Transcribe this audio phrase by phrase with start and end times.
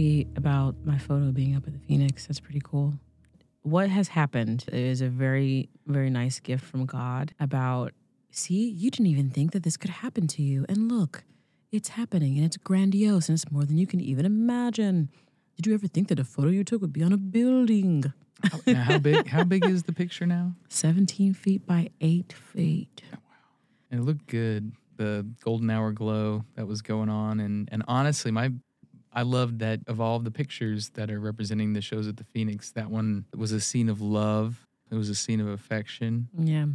[0.00, 2.26] Happy about my photo being up at the Phoenix.
[2.26, 2.94] That's pretty cool.
[3.60, 7.92] What has happened is a very, very nice gift from God about,
[8.30, 10.64] see, you didn't even think that this could happen to you.
[10.70, 11.24] And look,
[11.70, 15.10] it's happening and it's grandiose and it's more than you can even imagine.
[15.56, 18.10] Did you ever think that a photo you took would be on a building?
[18.50, 19.26] How, now, how big?
[19.26, 20.54] How big is the picture now?
[20.70, 23.02] 17 feet by 8 feet.
[23.12, 23.36] Oh, wow!
[23.90, 24.72] And it looked good.
[24.96, 28.52] The golden hour glow that was going on, and and honestly, my
[29.12, 32.70] I loved that of all the pictures that are representing the shows at the Phoenix,
[32.72, 34.66] that one was a scene of love.
[34.90, 36.28] It was a scene of affection.
[36.36, 36.66] Yeah.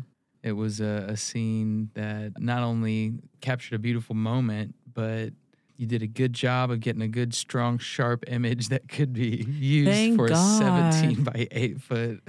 [0.44, 5.32] It was a, a scene that not only captured a beautiful moment, but
[5.78, 9.46] you did a good job of getting a good, strong, sharp image that could be
[9.50, 10.94] used Thank for God.
[10.94, 12.24] a 17 by 8 foot.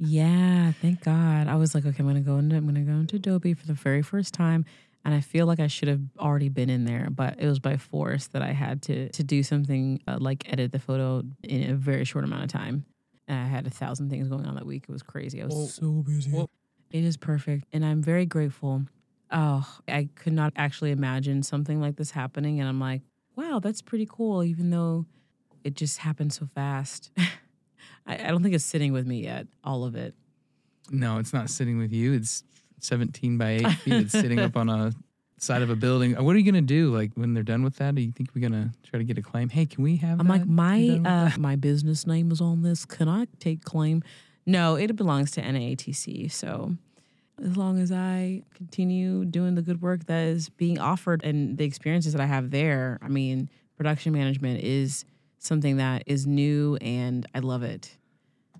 [0.00, 1.48] Yeah, thank God.
[1.48, 3.72] I was like, okay, I'm gonna go into I'm gonna go into Adobe for the
[3.72, 4.64] very first time.
[5.04, 7.76] And I feel like I should have already been in there, but it was by
[7.76, 11.74] force that I had to to do something uh, like edit the photo in a
[11.74, 12.84] very short amount of time.
[13.26, 14.84] And I had a thousand things going on that week.
[14.88, 15.40] It was crazy.
[15.42, 16.32] I was Well, so busy.
[16.32, 16.50] well-
[16.90, 18.84] it is perfect, and I'm very grateful.
[19.30, 23.02] Oh, I could not actually imagine something like this happening, and I'm like,
[23.36, 24.42] wow, that's pretty cool.
[24.42, 25.04] Even though
[25.64, 27.10] it just happened so fast.
[28.06, 29.46] I, I don't think it's sitting with me yet.
[29.62, 30.14] All of it.
[30.90, 32.14] No, it's not sitting with you.
[32.14, 32.42] It's
[32.80, 33.94] 17 by 8 feet.
[33.94, 34.92] It's sitting up on a
[35.38, 36.12] side of a building.
[36.12, 36.94] What are you going to do?
[36.94, 39.18] Like when they're done with that, do you think we're going to try to get
[39.18, 39.48] a claim?
[39.48, 42.40] Hey, can we have I'm like, my You're done with uh, my business name is
[42.40, 42.84] on this.
[42.84, 44.02] Can I take claim?
[44.46, 46.30] No, it belongs to NAATC.
[46.32, 46.76] So
[47.44, 51.64] as long as I continue doing the good work that is being offered and the
[51.64, 55.04] experiences that I have there, I mean, production management is
[55.38, 57.96] something that is new and I love it.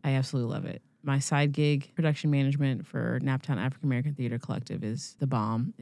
[0.04, 0.82] I absolutely love it.
[1.02, 5.74] My side gig, production management for Naptown African American Theater Collective, is the bomb.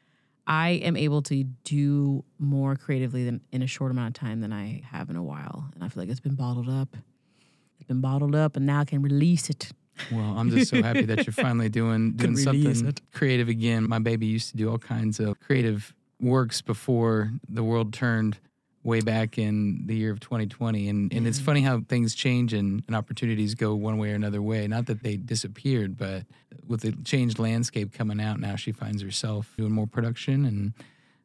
[0.47, 4.53] I am able to do more creatively than in a short amount of time than
[4.53, 5.69] I have in a while.
[5.75, 6.97] And I feel like it's been bottled up.
[7.79, 9.73] It's been bottled up and now I can release it.
[10.13, 13.01] Well, I'm just so happy that you're finally doing doing something it.
[13.13, 13.89] creative again.
[13.89, 18.39] My baby used to do all kinds of creative works before the world turned
[18.87, 22.85] way back in the year of 2020 and, and it's funny how things change and,
[22.87, 26.23] and opportunities go one way or another way not that they disappeared but
[26.67, 30.73] with the changed landscape coming out now she finds herself doing more production and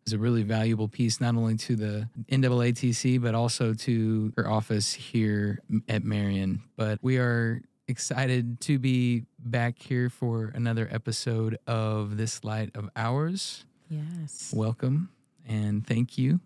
[0.06, 4.94] is a really valuable piece not only to the NAATC but also to her office
[4.94, 6.64] here at Marian.
[6.76, 12.90] But we are excited to be back here for another episode of This Light of
[12.96, 13.66] Ours.
[13.90, 14.54] Yes.
[14.56, 15.10] Welcome
[15.48, 16.40] and thank you.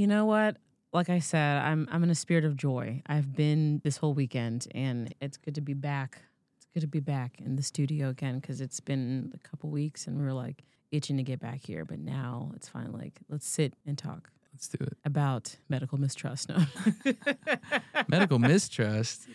[0.00, 0.56] You know what?
[0.94, 3.02] Like I said, I'm I'm in a spirit of joy.
[3.04, 6.22] I've been this whole weekend and it's good to be back.
[6.56, 10.06] It's good to be back in the studio again because it's been a couple weeks
[10.06, 11.84] and we were like itching to get back here.
[11.84, 14.96] But now it's finally like let's sit and talk Let's do it.
[15.04, 16.48] about medical mistrust.
[16.48, 16.64] No.
[18.08, 19.28] Medical mistrust.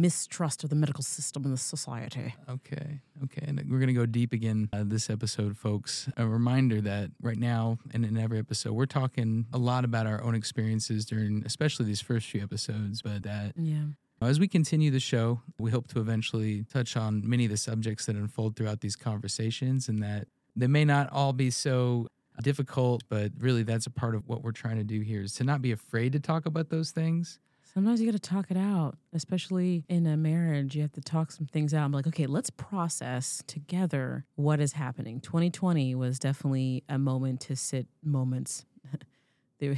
[0.00, 2.34] Mistrust of the medical system and the society.
[2.48, 3.00] Okay.
[3.24, 3.44] Okay.
[3.46, 6.08] And we're going to go deep again uh, this episode, folks.
[6.16, 10.22] A reminder that right now and in every episode, we're talking a lot about our
[10.22, 13.84] own experiences during, especially these first few episodes, but that Yeah.
[14.20, 18.06] As we continue the show, we hope to eventually touch on many of the subjects
[18.06, 20.26] that unfold throughout these conversations and that
[20.56, 22.08] they may not all be so
[22.42, 25.44] difficult, but really that's a part of what we're trying to do here is to
[25.44, 27.38] not be afraid to talk about those things.
[27.74, 30.74] Sometimes you got to talk it out, especially in a marriage.
[30.74, 31.84] You have to talk some things out.
[31.84, 35.20] I'm like, okay, let's process together what is happening.
[35.20, 38.64] 2020 was definitely a moment to sit moments.
[39.58, 39.76] the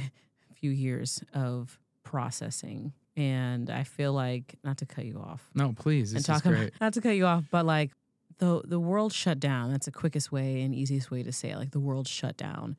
[0.55, 2.93] few years of processing.
[3.17, 6.13] And I feel like, not to cut you off, No, please.
[6.13, 6.69] And talk great.
[6.69, 7.91] about, not to cut you off, but like
[8.37, 9.71] the the world shut down.
[9.71, 11.57] That's the quickest way and easiest way to say it.
[11.57, 12.77] Like the world shut down,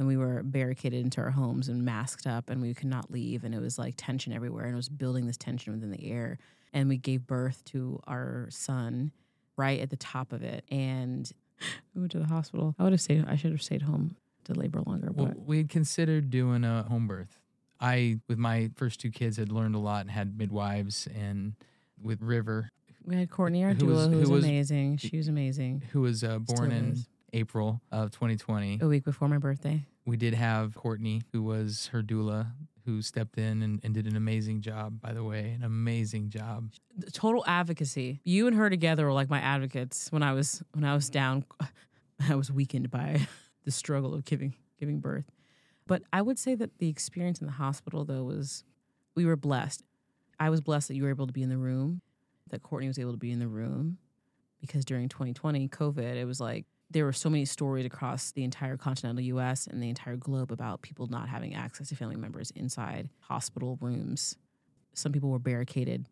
[0.00, 3.44] and we were barricaded into our homes and masked up, and we could not leave,
[3.44, 6.38] and it was like tension everywhere, and it was building this tension within the air.
[6.72, 9.12] And we gave birth to our son
[9.58, 11.30] right at the top of it, and
[11.94, 12.74] we went to the hospital.
[12.78, 13.26] I would have stayed.
[13.28, 16.82] I should have stayed home to labor longer, Well, but we had considered doing a
[16.84, 17.38] home birth.
[17.78, 21.52] I, with my first two kids, had learned a lot and had midwives, and
[22.02, 22.70] with River,
[23.04, 24.96] we had Courtney, our who doula, was- who who was, was- amazing.
[24.96, 25.82] She was amazing.
[25.92, 27.06] who was uh, born Still in is.
[27.32, 28.78] April of 2020.
[28.82, 29.86] A week before my birthday.
[30.06, 32.52] We did have Courtney, who was her doula,
[32.84, 36.70] who stepped in and, and did an amazing job, by the way, an amazing job.
[37.12, 38.20] total advocacy.
[38.24, 41.44] You and her together were like my advocates when I was when I was down.
[42.28, 43.26] I was weakened by
[43.64, 45.30] the struggle of giving giving birth.
[45.86, 48.64] But I would say that the experience in the hospital though was
[49.14, 49.82] we were blessed.
[50.38, 52.00] I was blessed that you were able to be in the room,
[52.48, 53.98] that Courtney was able to be in the room
[54.60, 58.76] because during 2020 COVID, it was like there were so many stories across the entire
[58.76, 63.08] continental US and the entire globe about people not having access to family members inside
[63.20, 64.36] hospital rooms.
[64.94, 66.06] Some people were barricaded.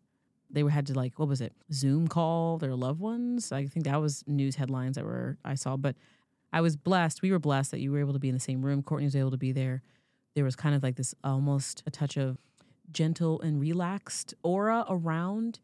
[0.49, 1.53] They were had to like what was it?
[1.71, 3.51] Zoom call their loved ones.
[3.51, 5.95] I think that was news headlines that were I saw, but
[6.51, 7.21] I was blessed.
[7.21, 8.81] We were blessed that you were able to be in the same room.
[8.81, 9.83] Courtney was able to be there.
[10.35, 12.37] There was kind of like this almost a touch of
[12.91, 15.59] gentle and relaxed aura around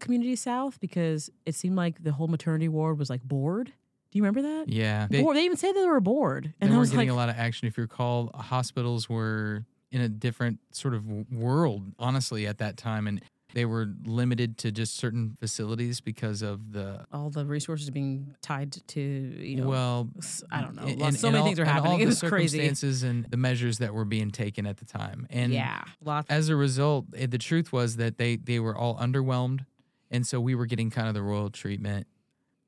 [0.00, 3.72] Community South because it seemed like the whole maternity ward was like bored.
[4.10, 4.68] Do you remember that?
[4.68, 5.06] Yeah.
[5.10, 5.36] They, bored.
[5.36, 7.36] They even said they were bored, and they I was getting like, a lot of
[7.36, 7.68] action.
[7.68, 13.06] If you recall, hospitals were in a different sort of world, honestly, at that time,
[13.06, 13.20] and
[13.54, 18.72] they were limited to just certain facilities because of the all the resources being tied
[18.88, 19.68] to you know.
[19.68, 20.08] Well,
[20.50, 20.82] I don't know.
[20.82, 21.92] and- Well, so and many all- things are happening.
[21.92, 22.58] All It the was crazy.
[22.58, 26.28] circumstances and the measures that were being taken at the time, and yeah, lots.
[26.30, 29.64] as a result, eh, the truth was that they they were all underwhelmed,
[30.10, 32.06] and so we were getting kind of the royal treatment.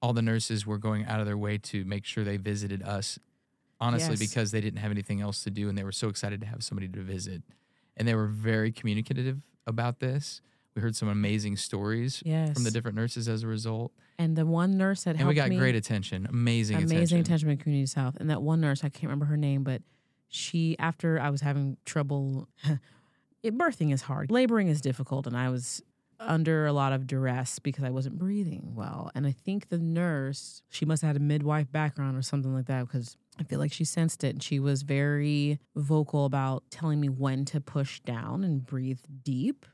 [0.01, 3.19] All the nurses were going out of their way to make sure they visited us,
[3.81, 4.19] honestly, Yes.
[4.19, 6.63] because they didn't have anything else to do, and they were so excited to have
[6.63, 7.43] somebody to visit,
[7.97, 10.41] and they were very communicative about this.
[10.75, 12.53] We heard some amazing stories yes.
[12.53, 15.49] from the different nurses as a result, and the one nurse that and we got
[15.49, 17.21] me, great attention, amazing, amazing attention.
[17.21, 18.17] attention from Community South.
[18.21, 19.83] And that one nurse, I can't remember her name, but
[20.29, 22.49] she, after I was having trouble,
[23.43, 25.83] it, birthing is hard, laboring is difficult, and I was
[26.21, 29.11] under a lot of duress because I wasn't breathing well.
[29.15, 32.67] And I think the nurse, she must have had a midwife background or something like
[32.67, 34.31] that because I feel like she sensed it.
[34.31, 39.67] And she was very vocal about telling me when to push down and breathe deep.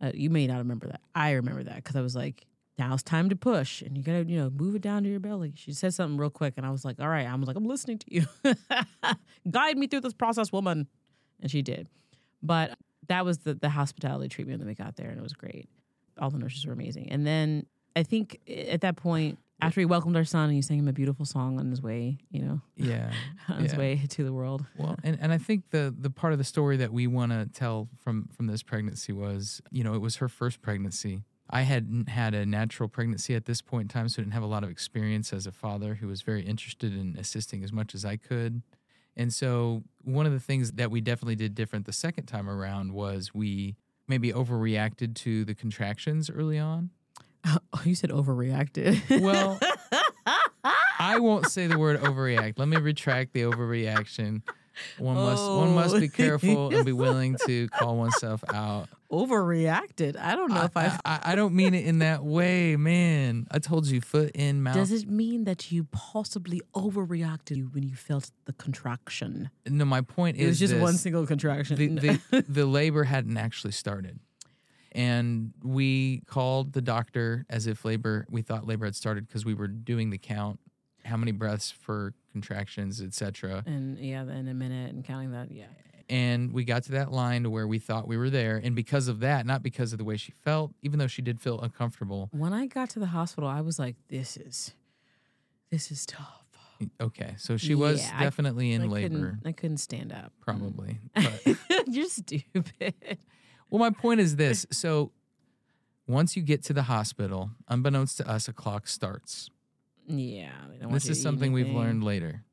[0.00, 1.00] Uh, you may not remember that.
[1.14, 4.24] I remember that because I was like, now it's time to push and you gotta,
[4.24, 5.52] you know, move it down to your belly.
[5.54, 7.66] She said something real quick and I was like, all right, I was like, I'm
[7.66, 8.26] listening to you.
[9.50, 10.88] Guide me through this process, woman.
[11.40, 11.88] And she did.
[12.42, 12.76] But
[13.06, 15.68] that was the, the hospitality treatment that we got there and it was great.
[16.18, 17.10] All the nurses were amazing.
[17.10, 17.66] And then
[17.96, 20.92] I think at that point, after he welcomed our son and he sang him a
[20.92, 23.12] beautiful song on his way, you know, Yeah,
[23.48, 23.78] on his Yeah.
[23.78, 24.64] way to the world.
[24.76, 27.46] Well, and, and I think the the part of the story that we want to
[27.46, 31.22] tell from from this pregnancy was, you know, it was her first pregnancy.
[31.50, 34.42] I hadn't had a natural pregnancy at this point in time, so I didn't have
[34.42, 37.94] a lot of experience as a father who was very interested in assisting as much
[37.94, 38.62] as I could.
[39.16, 42.92] And so one of the things that we definitely did different the second time around
[42.92, 43.76] was we
[44.08, 46.90] maybe overreacted to the contractions early on.
[47.74, 49.20] Oh, you said overreacted.
[49.20, 49.60] Well,
[50.98, 52.58] I won't say the word overreact.
[52.58, 54.40] Let me retract the overreaction.
[54.98, 55.74] One must one oh.
[55.74, 56.16] must be Oh.
[56.16, 58.88] careful and be willing to call oneself out.
[59.10, 60.16] overreacted.
[60.18, 63.46] I don't know if I, I, I don't mean it in that way, man.
[63.50, 64.74] I told you, foot in mouth.
[64.74, 69.50] Does it mean that you possibly overreacted when you felt the contraction?
[69.68, 70.82] no, my point It is was just this.
[70.82, 71.76] one single contraction.
[71.76, 71.88] the,
[72.30, 74.18] the, the labor hadn't actually started.
[74.92, 79.52] And we called the doctor as if labor, we thought labor had started because we
[79.54, 80.60] were doing the count,
[81.04, 83.62] how many breaths for contractions, etc.
[83.66, 85.64] and yeah, in a minute and counting that, yeah.
[86.10, 88.60] And we got to that line to where we thought we were there.
[88.62, 91.40] And because of that, not because of the way she felt, even though she did
[91.40, 92.28] feel uncomfortable.
[92.30, 94.74] When I got to the hospital, I was like, "This is,
[95.70, 96.42] this is tough."
[97.00, 97.34] Okay.
[97.38, 100.32] So she was Yeah, I- definitely in I labor, couldn't, I couldn't stand up.
[100.40, 100.98] probably.
[101.14, 102.94] But You're stupid.
[103.70, 104.66] Well, my point is this.
[104.70, 105.12] So
[106.06, 109.48] once you get to the hospital, unbeknownst to us, a clock starts.
[110.06, 110.52] Yeah.
[110.90, 112.44] This is something we've learned later.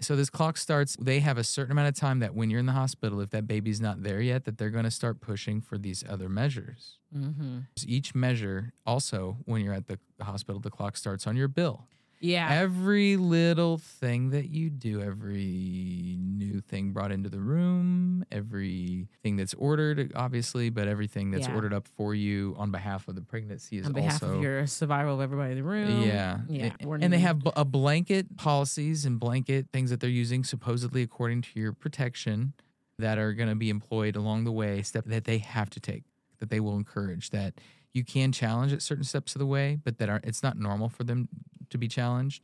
[0.00, 2.66] So this clock starts, they have a certain amount of time that when you're in
[2.66, 5.78] the hospital, if that baby's not there yet, that they're going to start pushing for
[5.78, 6.98] these other measures.
[7.14, 7.66] Mhm.
[7.86, 11.86] Each measure, also, when you're at the hospital, the clock starts on your bill.
[12.24, 12.48] Yeah.
[12.50, 19.54] Every little thing that you do, every new thing brought into the room, everything that's
[19.54, 21.54] ordered, obviously, but everything that's Yeah.
[21.54, 24.66] ordered up for you on behalf of the pregnancy is on behalf also of your
[24.66, 26.02] survival of everybody in the room.
[26.02, 26.74] yeah, Yeah.
[26.80, 30.44] A- We're and they have b- a blanket policies and blanket things that they're using
[30.44, 32.54] supposedly according to your protection
[32.98, 34.80] that are going to be employed along the way.
[34.82, 36.04] Step that they have to take,
[36.38, 37.30] that they will encourage.
[37.30, 37.60] That
[37.92, 40.88] you can challenge at certain steps of the way, but that are it's not normal
[40.88, 41.28] for them
[41.70, 42.42] to be challenged.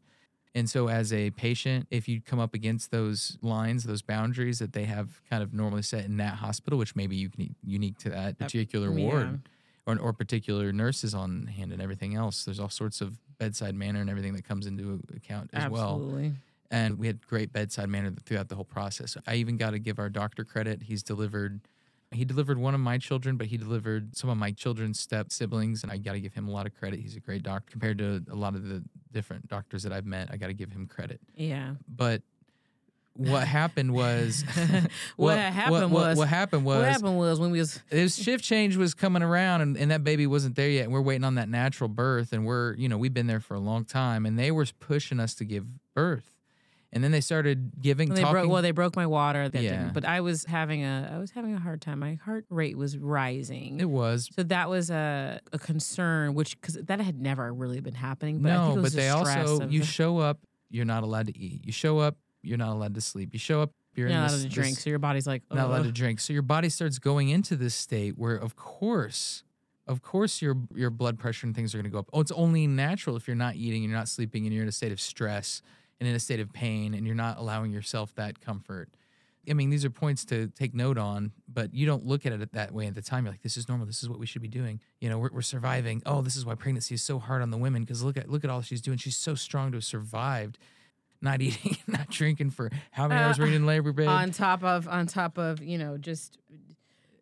[0.55, 4.73] And so, as a patient, if you come up against those lines, those boundaries that
[4.73, 8.11] they have kind of normally set in that hospital, which may be unique, unique to
[8.11, 9.05] that particular yeah.
[9.05, 9.41] ward,
[9.87, 12.45] or, or particular nurses on hand and everything else.
[12.45, 15.95] There's all sorts of bedside manner and everything that comes into account as well.
[15.95, 16.33] Absolutely.
[16.73, 19.17] And we had great bedside manner throughout the whole process.
[19.27, 20.83] I even got to give our doctor credit.
[20.83, 21.61] He's delivered.
[22.13, 25.85] He delivered one of my children, but he delivered some of my children's step siblings,
[25.85, 26.99] and I got to give him a lot of credit.
[27.01, 30.29] He's a great doctor compared to a lot of the different doctors that I've met.
[30.33, 31.75] I got to give him credit Yeah.
[31.89, 32.23] but
[33.15, 34.45] what happened was
[35.17, 38.43] What happened what, was- what happened was what happened was when we was this shift
[38.45, 41.35] change was coming around and, and that baby wasn't there yet and we're waiting on
[41.35, 44.39] that natural birth and we're you know we've been there for a long time and
[44.39, 46.37] they were pushing us to give birth
[46.93, 49.71] and then they started giving they talking broke well they broke my water that Yeah.
[49.79, 51.99] didn't, but i was having a i was having a hard time.
[52.01, 53.79] My heart rate was rising.
[53.81, 54.29] It was.
[54.35, 58.49] So that was a, a concern which because that had never really been happening but
[58.49, 60.39] no but they the also you the- show up
[60.71, 61.65] you're not allowed to eat.
[61.65, 63.31] You show up you're not allowed to sleep.
[63.33, 65.43] You show up you're, you're not this, allowed to drink this- so your body's like
[65.53, 66.21] not allowed to drink.
[66.21, 69.43] So your body starts going into this state where, of course,
[69.87, 72.09] of course, your your blood pressure and things are going to go up.
[72.13, 74.69] Oh, it's only natural if you're not eating, and you're not sleeping, and you're in
[74.69, 75.61] a state of stress
[76.01, 78.89] and in a state of pain, and you're not allowing yourself that comfort.
[79.49, 82.53] I mean, these are points to take note on, but you don't look at it
[82.53, 83.25] that way at the time.
[83.25, 83.87] You're like, this is normal.
[83.87, 84.81] This is what we should be doing.
[85.01, 86.03] You know, we're, we're surviving.
[86.07, 88.45] Oh, this is why pregnancy is so hard on the women because look at look
[88.45, 88.99] at all she's doing.
[88.99, 90.59] She's so strong to have survived,
[91.23, 94.09] not eating, not drinking for how many Uh, hours were you in labor, babe?
[94.09, 96.39] on top of on top of you know just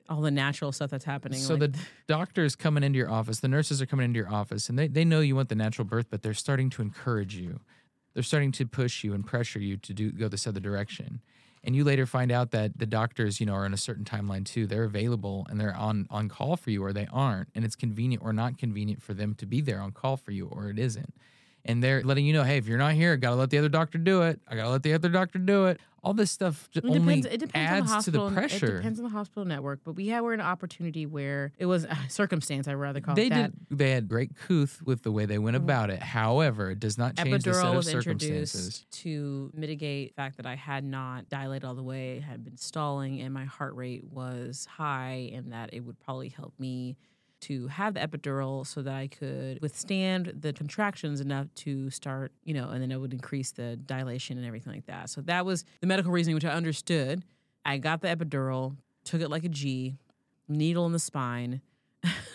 [0.09, 3.49] all the natural stuff that's happening So like, the doctors coming into your office, the
[3.49, 6.07] nurses are coming into your office, and they, they know you want the natural birth,
[6.11, 7.61] but they're starting to encourage you.
[8.19, 11.21] They're starting to push you and pressure you to do go this other direction.
[11.63, 14.45] And you later find out that the doctors, you know, are in a certain timeline
[14.45, 14.67] too.
[14.67, 18.25] They're available and they're on on call for you, or they aren't, and it's convenient
[18.25, 21.15] or not convenient for them to be there on call for you, or it isn't.
[21.69, 23.69] And they're letting you know, hey, if you're not here, I gotta let the other
[23.69, 24.41] doctor do it.
[24.49, 25.79] I gotta let the other doctor do it.
[26.03, 27.27] All this stuff just It only depends.
[27.27, 28.29] It depends on adds the hospital.
[28.29, 28.67] to the pressure.
[28.67, 29.81] It depends on the hospital network.
[29.85, 32.69] But we had we're in an opportunity where it was uh, circumstance.
[32.69, 33.69] I rather call they it that.
[33.69, 36.97] did they had great couth with the way they went about it however it does
[36.97, 40.55] not change the set Epidural of was circumstances introduced to mitigate the fact that I
[40.55, 45.31] had not dilated all the way, had been stalling, and my heart rate was high,
[45.35, 46.97] and that it would probably help me
[47.41, 52.55] to have the epidural so that I could withstand the contractions enough to start, you
[52.55, 55.11] know, and then it would increase the dilation and everything like that.
[55.11, 57.23] So that was the medical reasoning, which I understood.
[57.65, 59.95] I got the epidural, took it like a G,
[60.49, 61.61] needle in the spine.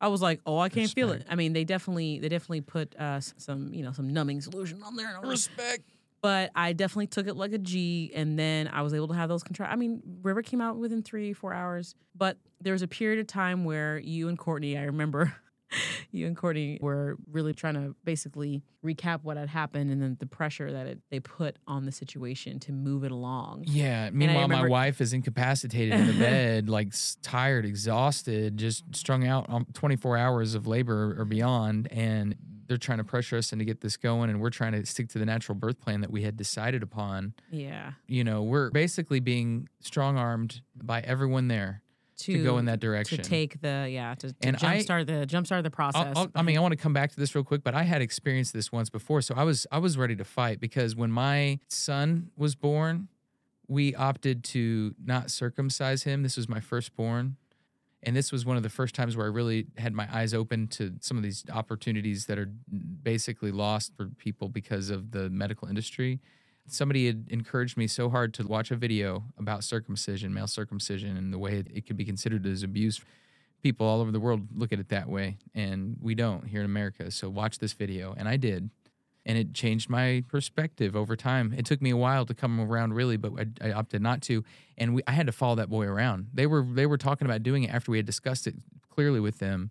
[0.00, 1.26] I was like, oh, I can't feel it.
[1.28, 4.96] I mean, they definitely they definitely put uh, some you know some numbing solution on
[4.96, 5.08] there.
[5.08, 5.90] And I was like, respect
[6.22, 9.28] but I definitely took it like a G, and then I was able to have
[9.28, 9.72] those contract.
[9.72, 13.26] I mean, River came out within three, four hours, but there was a period of
[13.26, 15.34] time where you and Courtney, I remember,
[16.10, 20.26] you and Courtney were really trying to basically recap what had happened and then the
[20.26, 23.64] pressure that it, they put on the situation to move it along.
[23.66, 29.48] yeah meanwhile my wife is incapacitated in the bed like tired exhausted just strung out
[29.48, 32.36] on 24 hours of labor or beyond and
[32.70, 35.18] they're trying to pressure us into get this going and we're trying to stick to
[35.18, 37.34] the natural birth plan that we had decided upon.
[37.50, 41.82] Yeah, you know we're basically being strong-armed by everyone there
[42.24, 45.26] to, go in that direction to take the yeah to, to And I- jumpstart the
[45.26, 46.16] jumpstart the process.
[46.16, 47.82] I'll, I'll, I mean, I want to come back to this real quick, but I
[47.84, 51.10] had experienced this once before, so I was I was ready to fight because when
[51.10, 53.08] my son was born,
[53.68, 56.22] we opted to not circumcise him.
[56.22, 57.36] This was my firstborn,
[58.02, 60.66] and this was one of the first times where I really had my eyes open
[60.68, 62.50] to some of these opportunities that are
[63.02, 66.20] basically lost for people because of the medical industry.
[66.72, 71.32] Somebody had encouraged me so hard to watch a video about circumcision, male circumcision, and
[71.32, 73.00] the way it, could be considered as abuse.
[73.60, 76.66] People all over the world look at it that way and we don't here in
[76.66, 77.10] america.
[77.10, 78.70] So watch this video and i did
[79.26, 81.52] and it changed my perspective over time.
[81.54, 84.44] It took me a while to come around really but i, I opted not to
[84.78, 86.28] and we, i had to follow that boy around.
[86.32, 88.54] They were they were talking about doing it after we had discussed it
[88.88, 89.70] clearly with them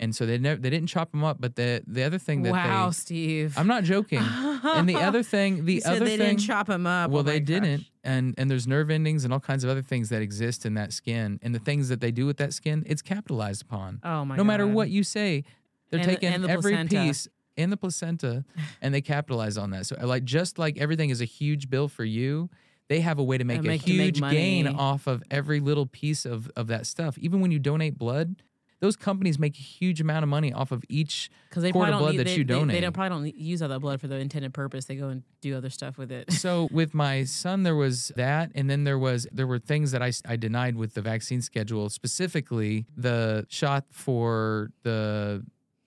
[0.00, 2.50] and so they never they didn't chop them up but the the other thing that
[2.52, 3.54] wow, they Steve.
[3.56, 7.10] i'm not joking and the other thing the other they thing didn't chop them up.
[7.10, 7.46] well, Oh they gosh.
[7.46, 10.74] didn't, and and there's nerve endings and all kinds of other things that exist in
[10.74, 14.00] that skin, and the things that they do with that skin, it's capitalized upon.
[14.02, 15.44] Oh my no matter what you say,
[15.90, 16.96] they're And taking the every placenta.
[17.02, 18.44] piece in the placenta,
[18.82, 19.84] and they capitalize on that.
[19.86, 22.48] So, uh, like, just like everything is a huge bill for you.
[22.88, 25.22] They have a way to make And a make- to make huge gain off of
[25.30, 27.16] every little piece of, of that stuff.
[27.18, 28.42] Even when you donate blood,
[28.80, 32.00] those companies make a huge amount of money off of each Because they quart of
[32.00, 32.74] blood that they, you donate.
[32.74, 34.86] They, don't probably don't use all that blood for the intended purpose.
[34.86, 36.32] They go and do other stuff with it.
[36.32, 40.02] so with my son there was that and then there was there were things that
[40.02, 45.44] I, I denied with the vaccine schedule specifically the shot for the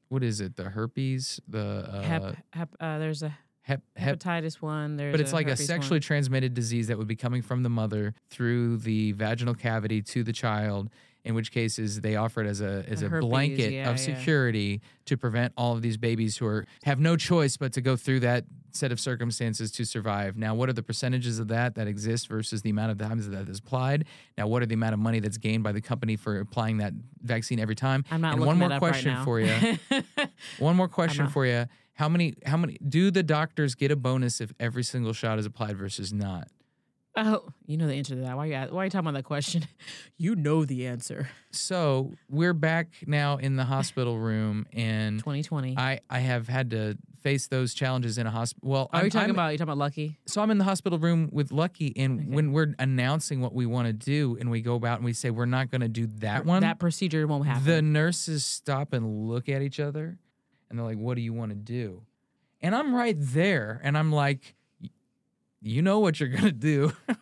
[0.09, 4.62] what is it the herpes the uh, hep, hep, uh, there's a hep, hep hepatitis
[4.62, 4.97] one.
[4.97, 6.01] There's but it's like a sexually one.
[6.01, 10.33] transmitted disease that would be coming from the mother through the vaginal cavity to the
[10.33, 10.89] child
[11.25, 14.15] in which cases they offer it as a as A herpes, blanket yeah, of yeah.
[14.15, 17.96] security to prevent all of these babies who are have no choice but to go
[17.96, 20.36] through that set of circumstances to survive.
[20.36, 23.48] Now, what are the percentages of that that exist versus the amount of times that
[23.48, 24.06] is applied?
[24.38, 26.94] Now, what are the amount of money that's gained by the company for applying that
[27.22, 28.03] vaccine every time?
[28.10, 29.24] I'm not and looking one more right question now.
[29.24, 29.53] for you.
[30.60, 31.68] One more question for you.
[31.94, 35.46] How many how many do the doctors get a bonus if every single shot is
[35.46, 36.48] applied versus not?
[37.15, 38.36] Oh, you know the answer to that.
[38.36, 39.67] Why are you, why are you talking about that question?
[40.17, 41.27] You know the answer.
[41.51, 45.75] So we're back now in the hospital room, and 2020.
[45.77, 48.70] I I have had to face those challenges in a hospital.
[48.70, 49.51] Well, are I'm, you talking I'm- about?
[49.51, 50.17] You talking about Lucky?
[50.27, 52.29] So I'm in the hospital room with Lucky, and Okay.
[52.29, 55.29] when we're announcing what we want to do, and we go about and we say
[55.29, 57.65] we're not going to do that one, That procedure won't happen.
[57.65, 60.17] the nurses stop and look at each other,
[60.70, 62.03] and they're like, "What do you want to do?"
[62.62, 64.53] And I'm right there, and I'm like, "Y-
[65.63, 66.93] "You know what you're gonna do."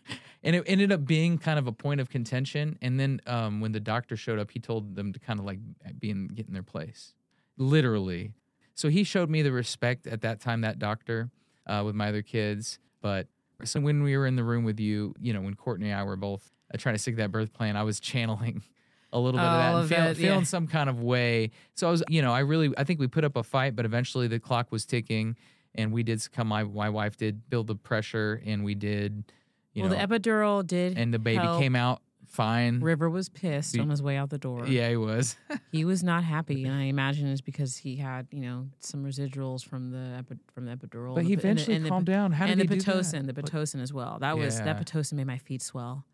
[0.44, 2.78] And it ended up being kind of a point of contention.
[2.82, 5.60] And then um, when the doctor showed up, he told them to kind of like
[6.00, 7.14] be in, get in their place,
[7.58, 8.34] literally.
[8.74, 11.30] So he showed me the respect at that time, that doctor,
[11.68, 12.80] uh, with my other kids.
[13.02, 13.28] But
[13.64, 16.04] so when we were in the room with you, you know, when Courtney and I
[16.04, 18.64] were both uh, trying to stick that birth plan, I was channeling
[19.14, 20.46] a little bit of that and of feel, it, feeling yeah.
[20.46, 21.52] some kind of way.
[21.76, 23.86] So I was, you know, I really, I think we put up a fight, but
[23.86, 25.36] eventually the clock was ticking,
[25.76, 26.48] and we did come.
[26.48, 29.32] My my wife did build the pressure, and we did,
[29.74, 30.98] you well, know, the epidural did.
[30.98, 31.60] and the baby help.
[31.60, 32.80] came out fine.
[32.80, 34.66] River was pissed The- on his way out the door.
[34.66, 35.36] Yeah, he was.
[35.72, 39.64] He was not happy, and I imagine it's because he had, you know, some residuals
[39.66, 41.16] from the epi- from the epidural.
[41.16, 42.32] but he the- and the- eventually and the- calmed down.
[42.34, 42.96] How did and he the do that?
[42.98, 44.18] pitocin, the pitocin as well.
[44.20, 46.06] That was that pitocin made my feet swell.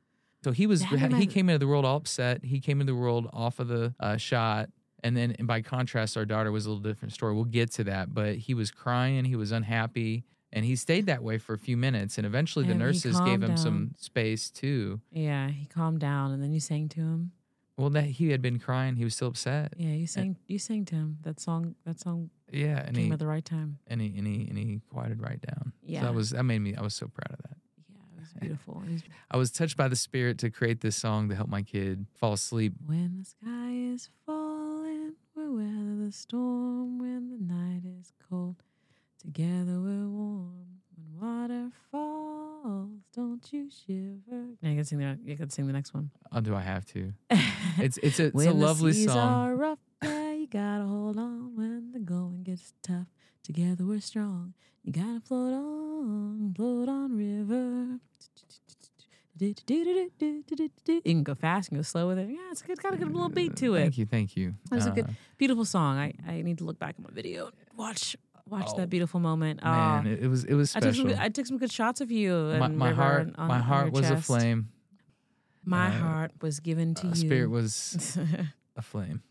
[0.43, 2.43] So he was That he came into the world all upset.
[2.45, 4.69] He came into the world off of the uh, shot,
[5.03, 7.33] and then and by contrast, our daughter was a little different story.
[7.35, 9.25] We'll get to that, but he was crying.
[9.25, 12.17] He was unhappy, and he stayed that way for a few minutes.
[12.17, 15.01] And eventually, the And he nurses gave him some space too.
[15.11, 17.31] Yeah, he calmed down, and then you sang to him.
[17.77, 18.95] Well, that he had been crying.
[18.95, 19.73] He was still upset.
[19.77, 21.17] Yeah, you sang you sang to him.
[21.21, 23.77] That song that song Yeah, and came he at the right time.
[23.85, 25.73] and he and he and he quieted right down.
[25.85, 26.01] so Yeah.
[26.01, 26.75] that was that made me.
[26.75, 27.57] I was so proud of that.
[27.87, 28.83] Yeah, it was beautiful.
[28.87, 31.61] It was, I was touched by the spirit to create this song to help my
[31.61, 32.73] kid fall asleep.
[32.83, 34.36] when the sky is falling,
[35.55, 36.99] weather the storm.
[36.99, 38.55] When the night is cold,
[39.19, 40.81] together we're warm.
[40.95, 44.45] When water falls, don't you shiver.
[44.61, 46.11] Now you can sing the you can sing the next one.
[46.31, 47.13] Oh, do I have to?
[47.79, 49.17] It's it's a, it's a lovely the seas song.
[49.29, 53.05] are rough, yeah, you gotta hold on when the going gets tough.
[53.43, 54.55] Together we're strong.
[54.83, 57.99] You gotta float on, float on river.
[59.39, 62.29] You can go fast, you can go slow with it.
[62.29, 63.81] Yeah, it's good, got a good little beat to it.
[63.81, 64.55] Thank you, thank you.
[64.71, 65.97] It was a Uh, good, beautiful song.
[65.97, 68.15] I, I need to look back at my video, watch
[68.49, 69.59] watch Oh, that beautiful moment.
[69.63, 71.09] Oh, Man, it, it was it was I took special.
[71.11, 72.31] some, I took some good shots of you.
[72.57, 74.27] my, and my heart, on- my heart was a chest.
[74.27, 74.69] flame.
[75.65, 77.15] My Uh, heart was given to Uh, you.
[77.15, 78.17] spirit was
[78.77, 79.21] a flame.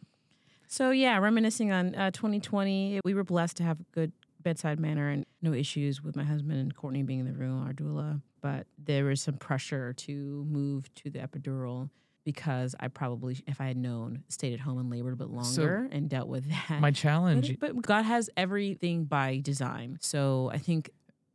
[0.69, 4.13] So yeah, reminiscing on uh, 2020, we were blessed to have good
[4.47, 7.73] bedside manner and no issues with my husband and Courtney being in the room, our
[7.73, 8.23] doula.
[8.41, 11.91] But there was some pressure to move to the epidural
[12.25, 15.89] because I probably, if I had known, stayed at home and labored a bit longer
[15.91, 16.81] and dealt with that.
[16.81, 17.59] My challenge.
[17.59, 19.99] but God has everything by design.
[20.01, 20.91] So I think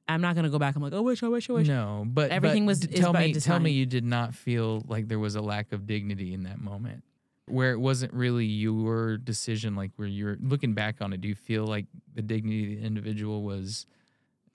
[0.08, 0.78] I'm not going to go back.
[0.78, 1.68] I'm like, oh, wish, I wish, I wish.
[1.68, 5.20] No, but Everything but was- tell me tell me you did not feel like there
[5.20, 7.04] was a lack of dignity in that moment.
[7.48, 11.36] Where it wasn't really your decision, like where you're looking back on it, do you
[11.36, 13.86] feel like the dignity of the individual was?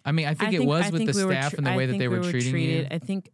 [0.04, 1.72] I mean, I think it was I with think the we staff tr- and the
[1.72, 2.88] I way that they we were treating treated, you.
[2.90, 3.30] I think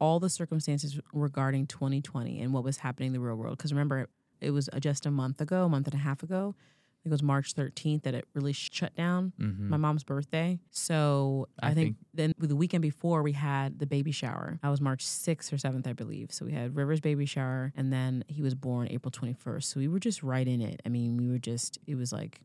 [0.00, 3.56] all the circumstances regarding 2020 and what was happening in the real world.
[3.56, 4.08] Because remember,
[4.40, 6.54] it was just a month ago, a month and a half ago.
[7.06, 9.32] I think it was March 13th that it really shut down.
[9.38, 9.68] Mhm.
[9.68, 10.58] My mom's birthday.
[10.70, 14.58] So I, I think, then the weekend before we had the baby shower.
[14.62, 16.32] That was March 6th or 7th, I believe.
[16.32, 19.62] So we had River's baby shower and then he was born April 21st.
[19.64, 20.82] So we were just right in it.
[20.84, 22.40] I mean, we were just, it was like,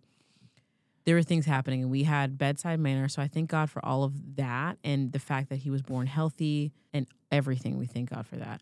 [1.05, 3.07] there were things happening and we had bedside manner.
[3.07, 6.05] So I thank God for all of that and the fact that he was born
[6.05, 7.79] healthy and everything.
[7.79, 8.61] We thank God for that.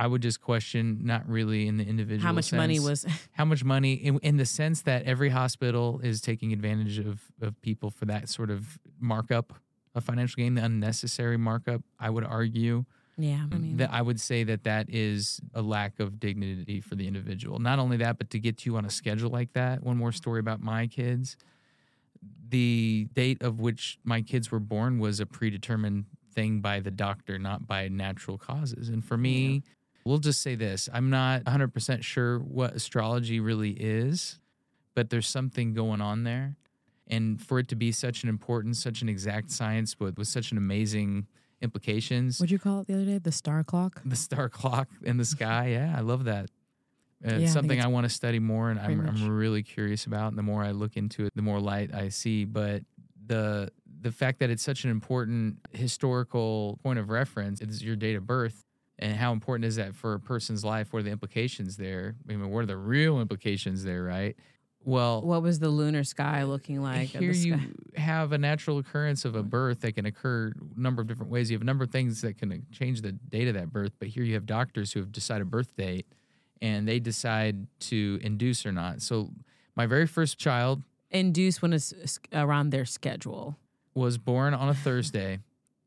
[0.00, 2.26] I would just question, not really in the individual.
[2.26, 6.22] How much money was how much money in, in the sense that every hospital is
[6.22, 9.52] taking advantage of of people for that sort of markup
[9.94, 11.82] of financial gain, the unnecessary markup.
[11.98, 12.86] I would argue
[13.18, 16.80] Yeah, I mean mm, that I would say that that is a lack of dignity
[16.80, 17.58] for the individual.
[17.58, 19.82] Not only that, but to get you on a schedule like that.
[19.82, 21.36] One more story about my kids.
[22.48, 27.38] The date of which my kids were born was a predetermined thing by the doctor,
[27.38, 28.88] not by natural causes.
[28.88, 29.62] And for me,
[30.10, 34.38] we'll just say this I'm not 100% sure what astrology really is,
[34.94, 36.56] but there's something going on there.
[37.06, 40.52] And for it to be such an important, such an exact science but with such
[40.52, 41.26] an amazing
[41.62, 43.18] implications, What'd you call it the other day?
[43.18, 44.02] The star clock?
[44.04, 45.68] the star clock in the sky.
[45.70, 46.50] Yeah, I love that.
[47.24, 49.62] Uh, Yeah, I it's something it's I want to study more, and I'm, I'm really
[49.62, 50.28] curious about.
[50.28, 52.44] And the more I look into it, the more light I see.
[52.44, 52.82] But
[53.26, 53.70] the
[54.00, 58.26] the fact that it's such an important historical point of reference is your date of
[58.26, 58.64] birth,
[59.00, 60.92] and how important is that for a person's life?
[60.92, 62.14] What are the implications there?
[62.28, 64.04] I mean, what are the real implications there?
[64.04, 64.36] Right?
[64.82, 67.08] Well, What was the lunar sky looking like?
[67.10, 67.58] here you
[67.96, 71.50] have a natural occurrence of a birth that can occur a number of different ways.
[71.50, 74.08] You have a number of things that can change the date of that birth, but
[74.08, 76.06] here you have doctors who have decided a birth date
[76.62, 79.02] and they decide to induce or not.
[79.02, 79.30] So
[79.76, 81.92] my very first child induce when it's
[82.32, 83.58] around their schedule.
[83.94, 85.40] was born on a Thursday,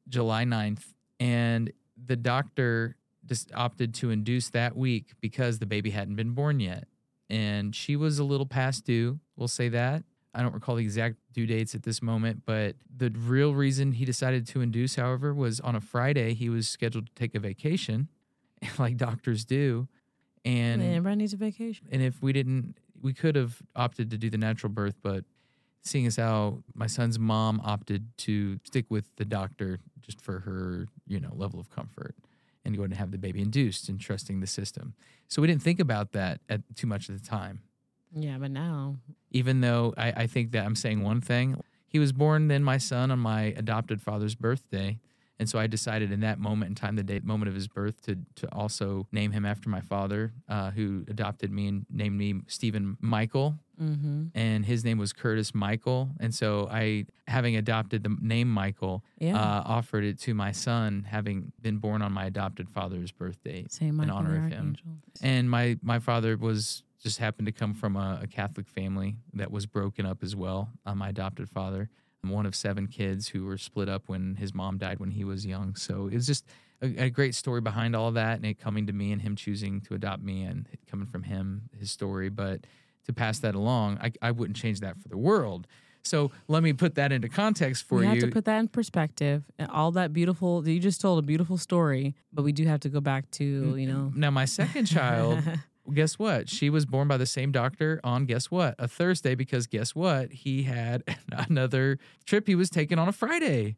[0.08, 1.72] July 9th, and
[2.06, 6.88] the doctor just opted to induce that week because the baby hadn't been born yet.
[7.30, 10.04] And she was a little past due, we'll say that.
[10.36, 14.06] I don't recall the exact due dates at this moment, but the real reason he
[14.06, 18.10] decided to induce, however, was on a Friday he was scheduled to take a vacation,
[18.80, 19.88] like doctors do.
[20.44, 21.88] And Everybody needs a vacation.
[21.92, 25.24] and if we didn't, we could have opted to do the natural birth, but
[25.84, 30.88] seeing as how my son's mom opted to stick with the doctor just for her,
[31.08, 32.16] you know, level of comfort
[32.66, 34.94] and going to have the baby induced and trusting the system.
[35.28, 37.62] So we didn't think about that at too much at the time.
[38.16, 38.98] Yeah, but now
[39.32, 42.78] Even though I, I think that I'm saying one thing, he was born then my
[42.78, 45.00] son on my adopted father's birthday.
[45.40, 48.02] And so I decided in that moment in time, the date moment of his birth,
[48.04, 52.42] to to also name him after my father, uh, who adopted me and named me
[52.48, 54.26] Stephen Michael, mm-hmm.
[54.36, 56.12] and his name was Curtis Michael.
[56.20, 59.40] And so I, having adopted the name Michael, Yeah.
[59.40, 64.00] uh, offered it to my son, having been born on my adopted father's birthday Same
[64.00, 64.78] in honor of him.
[65.22, 69.52] And my my father was just happened to come from a, a Catholic family that
[69.52, 70.70] was broken up as well.
[70.86, 71.90] Uh, my adopted father,
[72.24, 75.26] I'm one of seven kids who were split up when his mom died when he
[75.26, 75.76] was young.
[75.76, 76.46] So it was just
[76.82, 79.36] a, a great story behind all of that, and it coming to me and him
[79.36, 82.30] choosing to adopt me and coming from him, his story.
[82.30, 82.66] But
[83.06, 85.68] to pass that along, I, I wouldn't change that for the world.
[86.04, 88.10] So let me put that into context for we you.
[88.10, 89.44] have to put that in perspective.
[89.58, 92.90] And all that beautiful, you just told a beautiful story, but we do have to
[92.90, 95.42] go back to, you know, Now, my second child,
[95.94, 96.50] guess what?
[96.50, 98.76] She was born by the same doctor on guess what?
[98.80, 100.32] A Thursday, because guess what?
[100.34, 103.78] He had another trip he was taking on a Friday.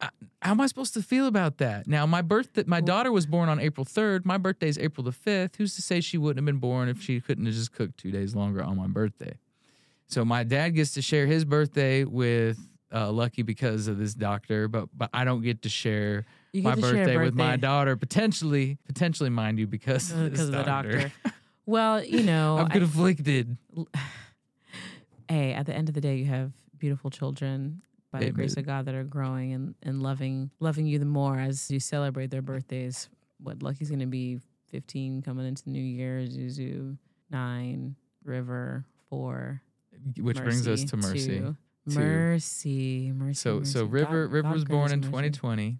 [0.00, 0.10] I-
[0.42, 1.86] How am I supposed to feel about that?
[1.86, 4.24] Now, my birth, my daughter was born on April 3rd.
[4.24, 5.56] My birthday is April the 5th.
[5.56, 8.10] Who's to say she wouldn't have been born if she couldn't have just cooked two
[8.10, 9.38] days longer on my birthday?
[10.06, 12.58] So my dad gets to share his birthday with
[12.94, 16.74] uh, Lucky because of this doctor, but but I don't get to share get my
[16.76, 20.62] to share birthday, with my daughter potentially, potentially, mind you, because of, because of the
[20.62, 21.12] doctor.
[21.66, 23.56] well, you know, I'm I- conflicted.
[25.28, 27.82] hey, at the end of the day, you have beautiful children
[28.20, 31.38] by the grace of God that are growing and, and loving loving you the more
[31.38, 33.08] as you celebrate their birthdays.
[33.42, 36.96] What Lucky's going to be 15 coming into the new year, Zuzu
[37.30, 39.60] 9, River 4,
[40.20, 41.26] Which brings us to mercy.
[41.38, 41.56] two.
[41.90, 41.98] Two.
[42.00, 43.34] Mercy, mercy.
[43.34, 43.84] So so.
[43.84, 45.78] River God- River God was born in 2020.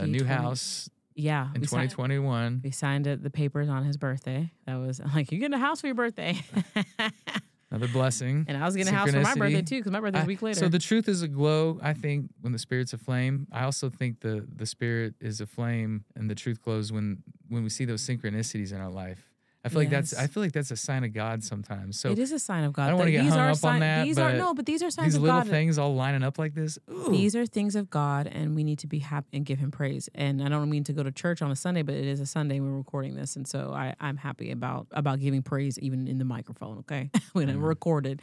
[0.00, 2.60] A new 20 house Yeah, in we signed, 2021.
[2.62, 4.52] we signed it, the papers on his birthday.
[4.66, 6.38] That was I'm like, you're getting a house for your birthday.
[7.70, 8.46] Another blessing.
[8.48, 10.40] and I was getting a house for my birthday too, because my birthday's a week
[10.40, 10.58] later.
[10.58, 11.78] So the truth is a glow.
[11.82, 13.46] I think when the spirit's a flame.
[13.52, 17.62] I also think the the spirit is a flame, and the truth glows when when
[17.62, 19.30] we see those synchronicities in our life.
[19.64, 21.98] I feel like that's I feel like that's a sign of God sometimes.
[21.98, 22.84] So it is a sign of God.
[22.86, 24.82] I don't wanna get these hung are up on that, These are no, but these
[24.84, 25.26] are signs of God.
[25.26, 25.48] these little God.
[25.48, 26.78] things all lining up like this.
[26.90, 27.10] Ooh.
[27.10, 30.08] These are things of God, and we need to be happy and give Him praise.
[30.14, 32.26] And I don't mean to go to church on a Sunday, but it is a
[32.26, 36.18] Sunday we're recording this, and so I, I'm happy about about giving praise even in
[36.18, 36.78] the microphone.
[36.78, 37.58] Okay, when Mm-hmm.
[37.64, 38.22] I recorded,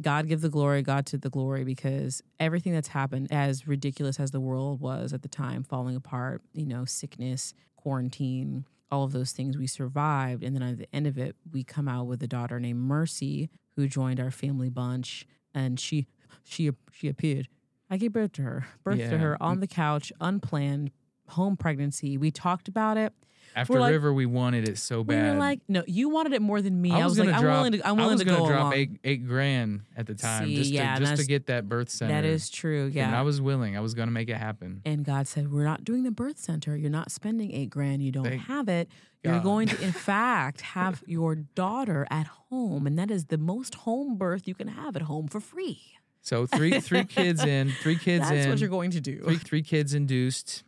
[0.00, 4.30] God give the glory, God to the glory, because everything that's happened, as ridiculous as
[4.30, 9.32] the world was at the time, falling apart, you know, sickness, quarantine, all of those
[9.32, 12.26] things, we survived, and then at the end of it, we come out with a
[12.26, 16.06] daughter named Mercy who joined our family bunch, and she
[16.44, 17.48] she she appeared.
[17.90, 19.60] I gave birth to her, birth to her on mm.
[19.60, 20.90] the couch, unplanned,
[21.28, 22.16] home pregnancy.
[22.16, 23.12] We talked about it.
[23.56, 25.34] After like- River, we wanted it so We bad.
[25.34, 26.90] were like, no, you wanted it more than me.
[26.90, 28.46] I, was, gonna like, drop, I'm willing to, I'm I willing was to gonna go
[28.48, 28.72] drop along.
[28.74, 32.12] eight eight grand at the time See, just to, just to get that birth center.
[32.12, 32.86] That is true.
[32.86, 33.18] And Yeah.
[33.18, 33.76] I was willing.
[33.76, 34.82] I was gonna make it happen.
[34.84, 36.76] and God said, We're not doing the birth center.
[36.76, 38.02] You're not spending eight grand.
[38.02, 38.88] You don't Thank have it.
[39.22, 39.42] You're God.
[39.44, 42.86] going to, in fact, have your daughter at home.
[42.86, 45.80] And that is the most home birth you can have at home for free.
[46.20, 49.22] So three three kids in, three kids That's in, what you're going to do.
[49.22, 50.64] three three kids induced.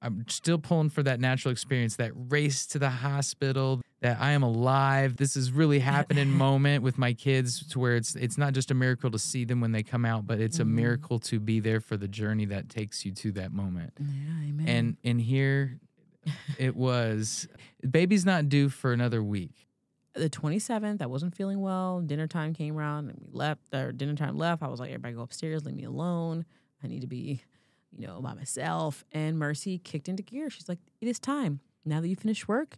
[0.00, 4.44] I'm still pulling for that natural experience, that race to the hospital, that I am
[4.44, 5.16] alive.
[5.16, 8.74] This is really happening moment with my kids to where it's it's not just a
[8.74, 10.68] miracle to see them when they come out, but it's a Mhm.
[10.68, 13.92] miracle to be there for the journey that takes you to that moment.
[13.98, 14.68] Yeah, amen.
[14.68, 15.80] And in here
[16.58, 17.48] it was
[17.90, 19.64] baby's not due for another week.
[20.14, 22.00] the 27th, I wasn't feeling well.
[22.00, 24.64] Dinner time came around and we left, or dinner time left.
[24.64, 26.44] I was like, everybody go upstairs, leave me alone.
[26.82, 27.42] I need to be,
[27.96, 29.04] you know, by myself.
[29.12, 30.50] And Mercy kicked into gear.
[30.50, 31.60] She's like, it is time.
[31.84, 32.76] Now that you've finished work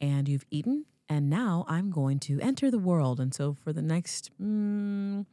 [0.00, 3.18] and you've eaten And now I'm going to enter the world.
[3.20, 5.24] And so for the next mm,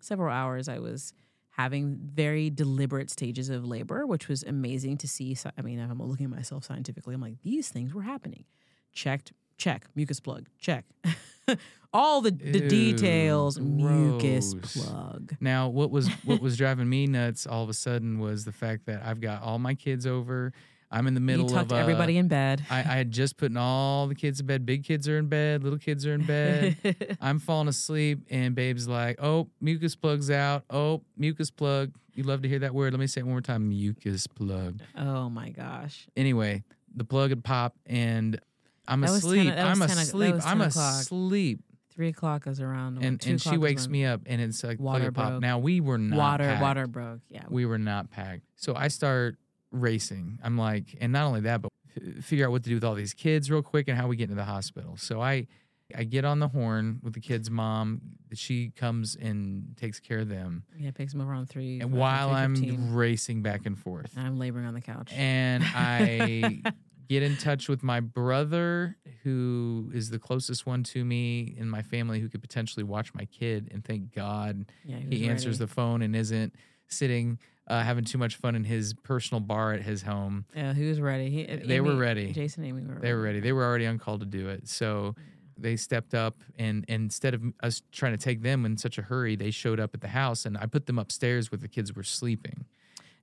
[0.00, 1.12] several hours, I was
[1.50, 5.36] having very deliberate stages of labor, which was amazing to see.
[5.56, 7.14] I mean, if I'm looking at myself scientifically.
[7.14, 8.44] I'm like, these things were happening.
[8.92, 10.84] Checked, check, mucus plug, check.
[11.92, 14.76] All the, the Ew, details, mucus gross.
[14.76, 15.34] plug.
[15.40, 18.86] Now, what was what was driving me nuts all of a sudden was the fact
[18.86, 20.52] that I've got all my kids over.
[20.92, 22.64] I'm in the middle You tucked of uh, everybody in bed.
[22.68, 24.66] I, I had just put all the kids in bed.
[24.66, 25.62] Big kids are in bed.
[25.64, 26.76] Little kids are in bed.
[27.20, 30.64] I'm falling asleep, and babe's like, "Oh, mucus plug's out.
[30.70, 31.92] Oh, mucus plug.
[32.14, 32.92] You love to hear that word.
[32.92, 33.68] Let me say it one more time.
[33.68, 34.80] Mucus plug.
[34.96, 36.06] oh my gosh.
[36.16, 36.62] Anyway,
[36.94, 38.40] the plug had popped, and
[38.90, 39.54] I'm That 10 asleep.
[39.54, 40.34] that was I'm 10 o- that asleep.
[40.44, 41.60] I'm 10 asleep.
[41.94, 43.02] Three o'clock is around.
[43.02, 45.30] And and she wakes me up, and it's like Water popped.
[45.30, 45.40] broke.
[45.42, 46.62] Now we were not Water, packed.
[46.62, 47.20] water broke.
[47.28, 47.42] Yeah.
[47.50, 48.42] we were not packed.
[48.56, 49.36] So I start
[49.70, 50.38] racing.
[50.42, 52.94] I'm like, and not only that, but f- figure out what to do with all
[52.94, 54.96] these kids real quick and how we get into the hospital.
[54.96, 55.46] So I,
[55.94, 58.00] I get on the horn with the kid's mom.
[58.32, 60.62] She comes and takes care of them.
[60.78, 61.80] Yeah, picks them up around three.
[61.80, 65.12] And while I'm racing back and forth, and I'm laboring on the couch.
[65.14, 66.62] and I
[67.10, 71.82] get in touch with my brother, who is the closest one to me in my
[71.82, 73.68] family who could potentially watch my kid.
[73.72, 76.54] And thank God yeah, he answers the phone and isn't
[76.86, 80.44] sitting uh, having too much fun in his personal bar at his home.
[80.54, 81.30] Yeah, he was ready.
[81.30, 82.32] He, They were ready.
[82.32, 83.00] Jason and Amy were.
[83.00, 83.40] They were ready.
[83.40, 84.68] They were already on call to do it.
[84.68, 85.16] So
[85.58, 89.02] they stepped up and, and instead of us trying to take them in such a
[89.02, 91.92] hurry, they showed up at the house and I put them upstairs where the kids
[91.92, 92.66] were sleeping.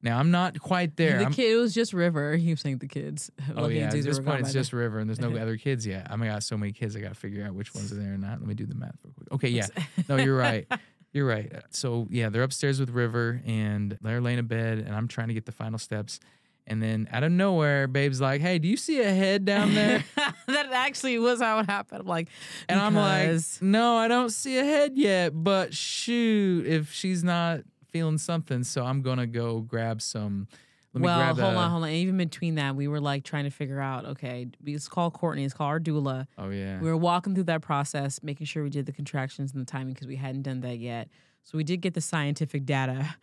[0.07, 1.17] Now I'm not quite there.
[1.17, 2.37] The I'm- kid it was just River.
[2.37, 3.29] He was saying the kids.
[3.55, 6.07] Oh Lucky yeah, at this point it's just River, and there's no other kids yet.
[6.09, 7.95] I mean, I got so many kids, I got to figure out which ones are
[7.95, 8.39] there or not.
[8.39, 9.31] Let me do the math real quick.
[9.33, 9.67] Okay, yeah,
[10.07, 10.65] no, you're right,
[11.11, 11.51] you're right.
[11.71, 15.33] So yeah, they're upstairs with River, and they're laying in bed, and I'm trying to
[15.33, 16.21] get the final steps,
[16.65, 20.05] and then out of nowhere, Babe's like, "Hey, do you see a head down there?"
[20.47, 22.01] that actually was how it happened.
[22.01, 22.29] I'm like,
[22.69, 27.61] and I'm like, "No, I don't see a head yet, but shoot, if she's not
[27.97, 30.47] feeling something, so I'm gonna go grab some."
[30.93, 31.89] Let me well, grab hold a- on, hold on.
[31.89, 34.05] Even between that, we were like trying to figure out.
[34.05, 35.43] Okay, it's call Courtney.
[35.43, 36.27] It's called our doula.
[36.37, 36.79] Oh yeah.
[36.79, 39.93] We were walking through that process, making sure we did the contractions and the timing
[39.93, 41.09] because we hadn't done that yet.
[41.43, 43.15] So we did get the scientific data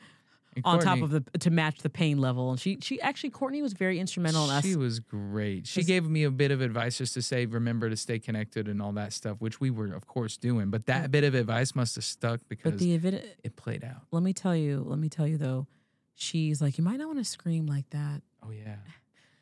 [0.56, 2.50] And on top of the to match the pain level.
[2.50, 4.64] And she she actually Courtney was very instrumental in us.
[4.64, 5.66] She was great.
[5.66, 8.80] She gave me a bit of advice just to say, remember to stay connected and
[8.82, 10.70] all that stuff, which we were, of course, doing.
[10.70, 14.02] But that bit of advice must have stuck because the event, it played out.
[14.12, 15.66] let me tell you, let me tell you though,
[16.14, 18.22] she's like, you might not want to scream like that.
[18.42, 18.76] Oh yeah.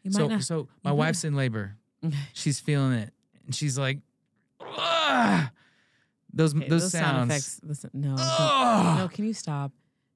[0.02, 0.42] You So, might not.
[0.42, 1.76] so my wife's in labor.
[2.32, 3.12] She's feeling it,
[3.46, 3.98] and she's like,
[4.60, 5.48] "Ugh."
[6.32, 7.30] those Okay, those, sound sounds.
[7.30, 7.60] effects.
[7.62, 8.98] Listen, no, Ugh.
[8.98, 9.08] no.
[9.08, 9.70] Can you stop?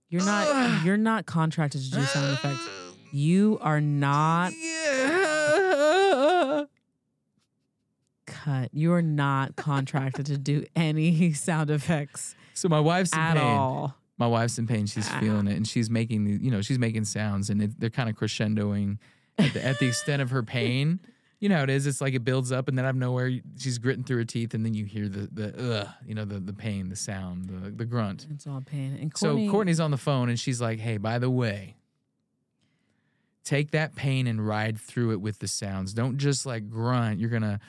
[0.08, 0.46] You're not.
[0.48, 0.86] Ugh.
[0.86, 2.66] You're not contracted to do sound effects.
[3.12, 6.64] You are not Yeah.
[8.26, 8.70] cut.
[8.72, 13.44] You are not contracted to do any sound effects So my wife's in at pain.
[13.44, 13.94] all.
[14.18, 14.86] my wife's in pain.
[14.86, 15.20] She's Ah.
[15.20, 18.16] feeling it, and she's making you know, she's making sounds, and it, they're kind of
[18.16, 18.98] crescendoing
[19.38, 21.00] at the, at the extent of her pain.
[21.38, 21.86] You know how it is.
[21.86, 24.54] It's like it builds up, and then out of nowhere, she's gritting through her teeth,
[24.54, 27.70] and then you hear the the ugh, you know, the the pain, the sound, the
[27.70, 28.26] the grunt.
[28.30, 28.96] It's all pain.
[28.98, 31.76] And Courtney, so Courtney's on the phone, and she's like, "Hey, by the way."
[33.44, 35.92] Take that pain and ride through it with the sounds.
[35.94, 37.20] Don't just like grunt.
[37.20, 37.60] You're gonna,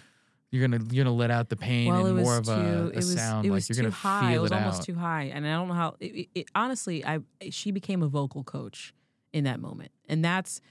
[0.49, 2.51] you're gonna, you're gonna let out the pain well, and more of too.
[2.51, 3.13] a, a was.
[3.13, 3.45] sound.
[3.45, 4.32] it like you're too gonna high.
[4.32, 4.86] feel it was it almost out.
[4.88, 5.95] too high, and I don't know how.
[5.99, 7.19] It, it- honestly, I
[7.51, 8.93] she became a vocal coach
[9.34, 10.62] in that moment, and that's.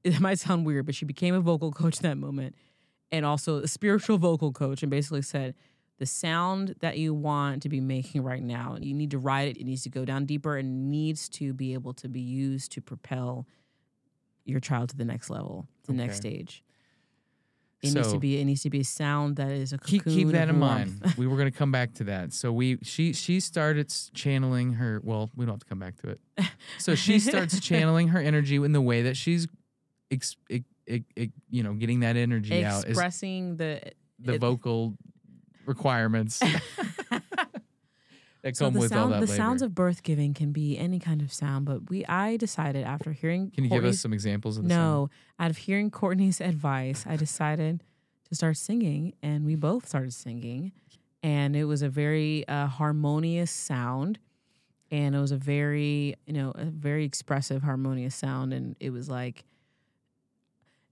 [0.04, 2.54] It might sound weird, but she became a vocal coach that moment,
[3.10, 5.54] and also a spiritual vocal coach, and basically said.
[5.98, 9.56] The sound that you want to be making right now, you need to ride it.
[9.56, 12.80] It needs to go down deeper and needs to be able to be used to
[12.80, 13.48] propel
[14.44, 16.62] your child to the next level, the next stage.
[17.82, 18.40] It needs to be.
[18.40, 21.00] It needs to be a sound that is a keep keep that in warmth.
[21.00, 21.14] mind.
[21.18, 22.32] we were going to come back to that.
[22.32, 25.00] So we she she started channeling her.
[25.04, 26.20] Well, we don't have to come back to it.
[26.78, 29.46] So she starts channeling her energy in the way that she's,
[30.10, 30.64] ex, ex,
[31.16, 33.80] ex, you know, getting that energy out is expressing the
[34.18, 34.94] the it- vocal
[35.66, 36.38] requirements
[38.42, 39.36] that so come with all that the labor.
[39.36, 43.12] sounds of birth giving can be any kind of sound but we i decided after
[43.12, 44.80] hearing Can you give us some examples of the sound?
[44.82, 47.82] no out of hearing courtney's advice i decided
[48.28, 50.72] to start singing and we both started singing
[51.22, 54.18] and it was a very uh, harmonious sound
[54.90, 59.08] and it was a very you know a very expressive harmonious sound and it was
[59.10, 59.44] like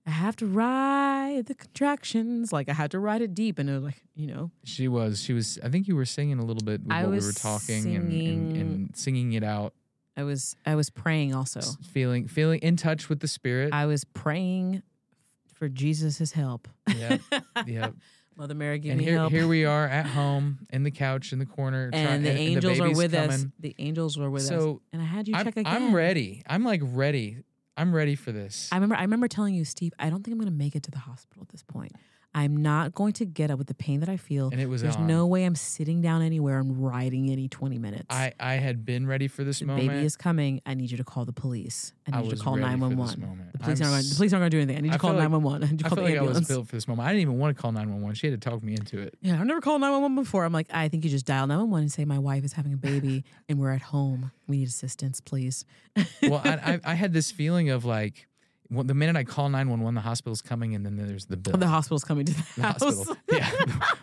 [0.07, 2.53] I have to ride the contractions.
[2.53, 5.21] Like I had to ride it deep, and it was like you know, She was.
[5.23, 5.59] She was.
[5.64, 8.12] I think you were singing a little bit I what we were talking and, and,
[8.12, 9.75] singing- and singing it out,
[10.16, 11.59] I was I was praying also.
[11.61, 13.73] s- feeling feeling in touch with the spirit.
[13.73, 14.83] I was praying
[15.55, 16.69] for Jesus' help.
[16.95, 17.19] yeah,
[17.66, 17.90] yeah.
[18.37, 19.33] Mother Mary, give and me here, help.
[19.33, 21.88] here we are at home in the couch in the corner.
[21.95, 23.31] and the angels are baby's with us.
[23.31, 23.53] coming.
[23.61, 24.49] The angels were with us.
[24.49, 25.64] So And I had you check again.
[25.66, 26.42] I'm ready.
[26.47, 27.38] I'm like ready.
[27.77, 28.69] I'm ready for this.
[28.73, 30.91] I remember I remember telling you, Steve, I don't think I'm gonna make it to
[30.91, 31.93] the hospital at this point.
[32.38, 34.51] I'm not going to get up with the pain that I feel.
[34.51, 35.07] And it was There's on.
[35.07, 38.05] no way I'm sitting down anywhere and riding any 20 minutes.
[38.11, 39.88] I, I had been ready for this the moment.
[39.88, 40.61] baby is coming.
[40.66, 41.94] I need you to call the police.
[42.07, 43.20] I I need you was to call ready for this 911.
[43.20, 43.53] moment.
[43.53, 44.77] The police I'm aren't going, the police aren't going to do anything.
[44.77, 45.62] I need you to call feel like- 911.
[45.66, 47.09] I need you I feel the like I was built for this moment.
[47.09, 48.14] I didn't even want to call 911.
[48.16, 49.14] She had to talk me into it.
[49.22, 50.44] Yeah, I've never called 911 before.
[50.44, 52.77] I'm like, I think you just dial 911 and say, My wife is having a
[52.77, 54.31] baby and we're at home.
[54.46, 55.64] We need assistance, please.
[56.22, 58.27] Well, I, I, I had this feeling of like,
[58.71, 61.57] well, the minute I call 911, the hospital's coming and then there's the bill.
[61.57, 62.83] The hospital's coming to the, The house.
[62.83, 63.17] hospital.
[63.33, 63.51] yeah.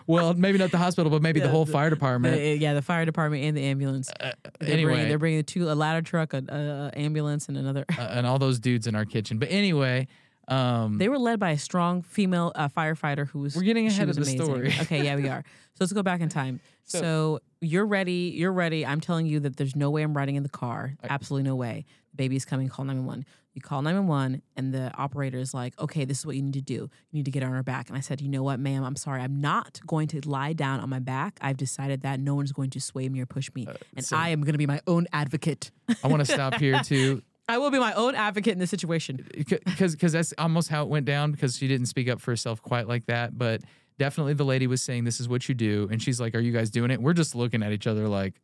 [0.07, 2.35] Well, maybe not the hospital, but maybe the Yeah, whole the- fire department.
[2.35, 4.11] The- yeah, the fire department and the ambulance.
[4.19, 4.91] they're anyway.
[4.93, 7.85] bringing, they're bringing two a ladder truck, a, a, a ambulance, and another.
[7.97, 9.37] uh, and all those dudes in our kitchen.
[9.39, 10.07] But anyway,
[10.47, 13.55] um, They were led by a strong female uh, firefighter who was.
[13.55, 14.43] We're getting ahead of the amazing.
[14.43, 14.73] story.
[14.81, 15.43] okay, yeah, we are.
[15.73, 16.59] So let's go back in time.
[16.83, 18.33] So, So- you're ready.
[18.35, 18.85] You're ready.
[18.85, 20.95] I'm telling you that there's no way I'm riding in the car.
[21.01, 21.85] Absolutely no way.
[22.13, 22.67] Baby's coming.
[22.67, 23.25] Call 911.
[23.53, 26.61] You call 911, and the operator is like, "Okay, this is what you need to
[26.61, 26.73] do.
[26.73, 28.83] You need to get on her back." And I said, "You know what, ma'am?
[28.83, 29.21] I'm sorry.
[29.21, 31.37] I'm not going to lie down on my back.
[31.41, 34.17] I've decided that no one's going to sway me or push me, and Uh, so-
[34.17, 35.69] I am going to be my own advocate.
[36.03, 37.21] I want to stop here too.
[37.47, 41.05] I will be my own advocate in this situation." because that's almost how it went
[41.05, 43.61] down because she didn't speak up for herself quite like that but
[43.99, 46.51] definitely the lady was saying this is what you do and she's like are you
[46.51, 48.39] guys doing it we're just looking at each other like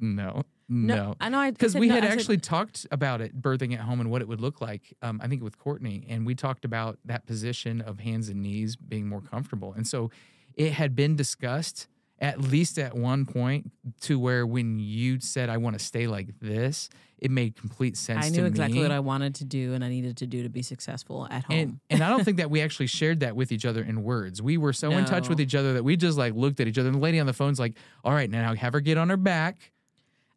[0.00, 1.38] no no I know.
[1.38, 4.00] I- I because we no- had I said- actually talked about it birthing at home
[4.00, 6.98] and what it would look like um, i think with courtney and we talked about
[7.04, 10.10] that position of hands and knees being more comfortable and so
[10.54, 11.88] it had been discussed
[12.20, 16.28] at least at one point to where when you said i want to stay like
[16.40, 16.88] this
[17.20, 19.88] it made complete sense I knew exactly me what I wanted to do and I
[19.88, 21.56] needed to do to be successful at home.
[21.58, 24.40] and and I don't think that we actually shared that with each other in words.
[24.40, 26.78] We were so in touch with each other that we just like looked at each
[26.78, 26.88] other.
[26.88, 29.16] And the lady on the phone's like, "All right, now have her get on her
[29.16, 29.72] back."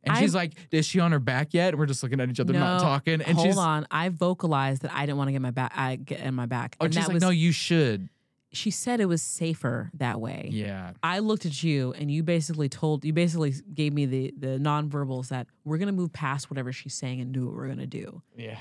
[0.04, 2.40] And she's like, "Is she on her back yet?" And we're just looking at each
[2.40, 3.22] other, not talking.
[3.22, 3.86] And hold she's on.
[3.92, 5.74] I vocalized that I didn't want to get my back.
[5.76, 6.76] I get in my back.
[6.80, 8.10] oh, and she's like, was, "No, you should."
[8.54, 10.50] She said it was safer that way.
[10.52, 14.58] Yeah, I looked at you and you basically told you basically gave me the the
[14.60, 18.22] nonverbals that we're gonna move past whatever she's saying and do what we're gonna do.
[18.36, 18.58] yeah.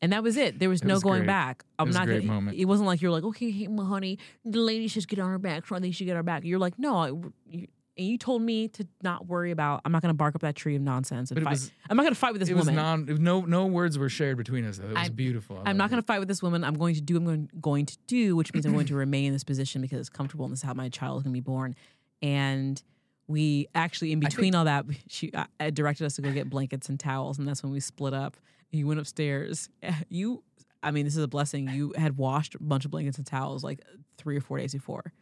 [0.00, 0.60] And that was it.
[0.60, 1.26] There was It no was going great.
[1.26, 1.64] back.
[1.76, 2.56] I'm not great gonna, moment.
[2.56, 5.40] It wasn't like you're like, okay, hey, my honey, the lady should get on her
[5.40, 6.44] back, so I think she get on her back.
[6.44, 7.08] You're like, no, I,
[7.50, 7.66] you,
[7.98, 9.80] and you told me to not worry about.
[9.84, 11.50] I'm not gonna bark up that tree of nonsense and But fight.
[11.50, 12.76] was- I'm not gonna fight with this It was woman.
[12.76, 14.78] non, no, no words were shared between us.
[14.78, 14.84] Though.
[14.86, 15.58] It was I- beautiful.
[15.64, 16.62] I I'm not going to fight with this woman.
[16.64, 17.16] I'm going to do.
[17.16, 19.98] I'm going, going to do, which means I'm going to remain in this position because
[20.00, 21.74] it's comfortable and this is how my child is going to be born.
[22.22, 22.82] And
[23.26, 26.48] we actually, in between think- all that, she uh, uh, directed us to go get
[26.48, 28.36] blankets and towels, and that's when we split up.
[28.70, 29.68] You went upstairs.
[30.08, 30.42] You,
[30.82, 31.68] I mean, this is a blessing.
[31.68, 33.80] You had washed a bunch of blankets and towels like
[34.16, 35.12] three or four days before.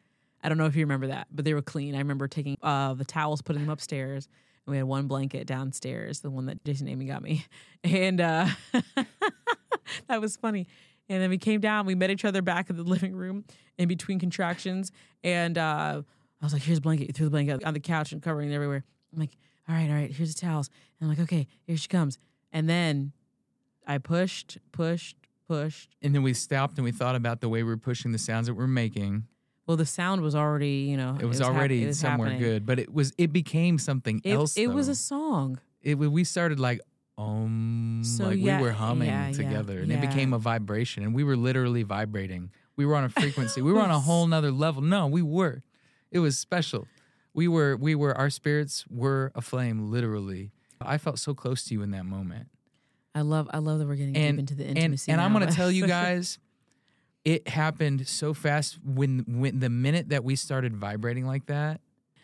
[0.43, 1.95] I don't know if you remember that, but they were clean.
[1.95, 4.29] I remember taking uh, the towels, putting them upstairs,
[4.67, 7.45] and we had one blanket downstairs, the one that Jason Amy got me,
[7.85, 8.21] and.
[8.21, 8.49] uh
[10.09, 10.67] that was funny.
[11.09, 13.45] And then we came down, we met each other back in the living room
[13.79, 14.91] in between contractions.
[15.23, 16.03] And uh,
[16.41, 17.07] I was like, here's a blanket.
[17.09, 18.85] You threw the blanket on the couch and covering it everywhere.
[19.13, 19.37] I'm like,
[19.69, 20.71] all right, all right, here's the towels.
[21.01, 22.19] And I'm like, okay, here she comes.
[22.53, 23.13] And then
[23.87, 25.17] I pushed, pushed,
[25.49, 25.95] pushed.
[26.03, 28.49] And then we stopped and we thought about the way we were pushing the sounds
[28.49, 29.25] that we're making.
[29.67, 32.49] Well, the sound was already, you know, It was, hap- already it was somewhere happening.
[32.51, 34.57] good, but it was it became something It, else.
[34.57, 35.59] it was a song.
[35.83, 36.81] it we started like
[37.19, 39.99] um So, like yeah, we were humming yeah, yeah, together and yeah.
[39.99, 43.73] it became a vibration and we were literally vibrating we were on a frequency we
[43.73, 45.63] were on a whole nother level no we were
[46.11, 46.87] it was special
[47.33, 50.51] we were we were our spirits were aflame literally
[50.81, 52.49] i felt so close to you in that moment
[53.15, 55.11] I love, I love that we're getting and deep into the and, intimacy.
[55.11, 56.39] and i'm going to tell you guys
[57.27, 61.81] it happened so fast when when the minute that we started vibrating like that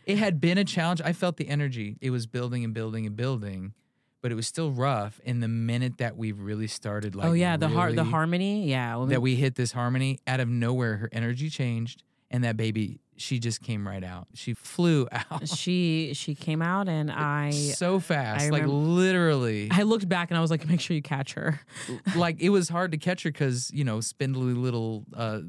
[0.07, 3.17] it had been a challenge i felt the energy it was building and building and
[3.17, 3.75] building
[4.23, 7.57] but it was still rough and the minute that we really started like oh yeah,
[7.57, 8.69] the har- the harmony.
[8.69, 12.45] Yeah, when we- that we hit this harmony out of nowhere her energy changed and
[12.45, 17.11] that baby she just came right out she flew out she she came out and
[17.11, 20.81] I so fast I like remember- literally I looked back and I was like, make
[20.81, 21.61] sure you catch her.
[22.17, 25.41] like it was hard to catch her because you know spindly little uh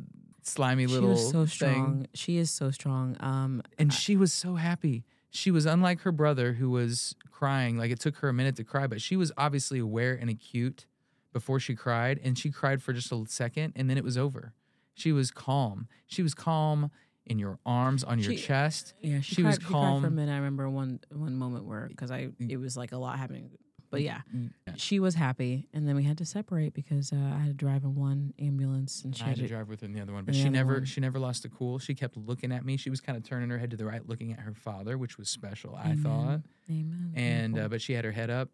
[0.43, 1.47] slimy She little She was so thing.
[1.47, 2.07] strong.
[2.14, 3.16] She is so strong.
[3.22, 7.89] Um, and she was so happy she was unlike her brother who was crying like
[7.91, 10.86] it took her a minute to cry but she was obviously aware and acute
[11.32, 14.53] before she cried and she cried for just a second and then it was over
[14.93, 16.91] she was calm she was calm
[17.26, 20.07] in your arms on your She- chest yeah, she, She cried, was she cried for
[20.07, 20.32] a minute.
[20.32, 23.49] I remember one one moment where because I it was like a lot happening.
[23.89, 24.74] But yeah, Yeah.
[24.76, 27.84] she was happy, and then we had to separate because uh, I had to drive
[27.84, 30.11] in one ambulance, and she I had to to- drive with her in the other
[30.13, 30.86] one, but she never one.
[30.86, 31.78] she never lost the cool.
[31.78, 32.76] She kept looking at me.
[32.76, 35.19] She was kind of turning her head to the right, looking at her father, which
[35.19, 35.76] was special.
[35.76, 37.11] I thought, Amen.
[37.15, 38.49] and uh, but she had her head up,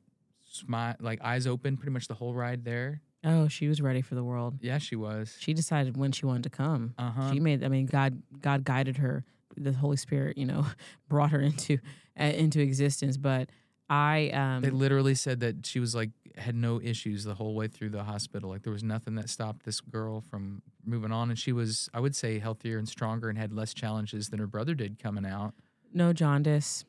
[0.52, 3.02] smile, like eyes open, pretty much the whole ride there.
[3.24, 4.60] Oh, she was ready for the world.
[4.62, 5.36] Yeah, she was.
[5.40, 6.94] She decided when she wanted to come.
[6.98, 7.32] Uh huh.
[7.34, 7.64] She made.
[7.64, 8.22] I mean, God.
[8.42, 9.24] God guided her.
[9.58, 10.66] The Holy Spirit, you know,
[11.10, 11.80] brought her into
[12.20, 13.18] uh, into existence.
[13.18, 13.50] But
[13.90, 17.68] I, um, They literally said that she was like had no issues the whole way
[17.68, 18.50] through the hospital.
[18.52, 22.00] Like there was nothing that stopped this girl from moving on, and she was, I
[22.00, 25.54] would say, healthier and stronger and had less challenges than her brother did coming out.
[25.94, 26.86] no jaundice,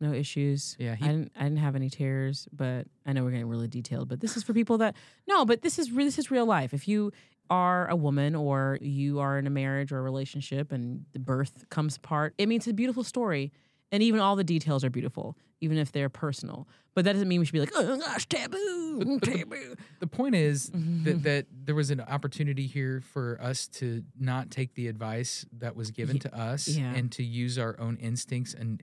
[0.00, 0.76] no issues.
[0.78, 1.32] Yeah, he- I didn't.
[1.36, 4.08] I didn't have any tears, but I know we're getting really detailed.
[4.08, 4.94] But this is for people that
[5.26, 5.44] no.
[5.44, 6.74] But this is this is real life.
[6.74, 7.12] If you
[7.48, 11.64] are a woman or you are in a marriage or a relationship and the birth
[11.70, 13.52] comes apart, it means it's a beautiful story.
[13.92, 16.66] And even all the details are beautiful, even if they're personal.
[16.96, 19.76] But that doesn't mean we should be like, oh gosh, taboo, taboo.
[20.00, 24.74] The point is that, that there was an opportunity here for us to not take
[24.74, 26.92] the advice that was given Ye- to us yeah.
[26.94, 28.82] and to use our own instincts and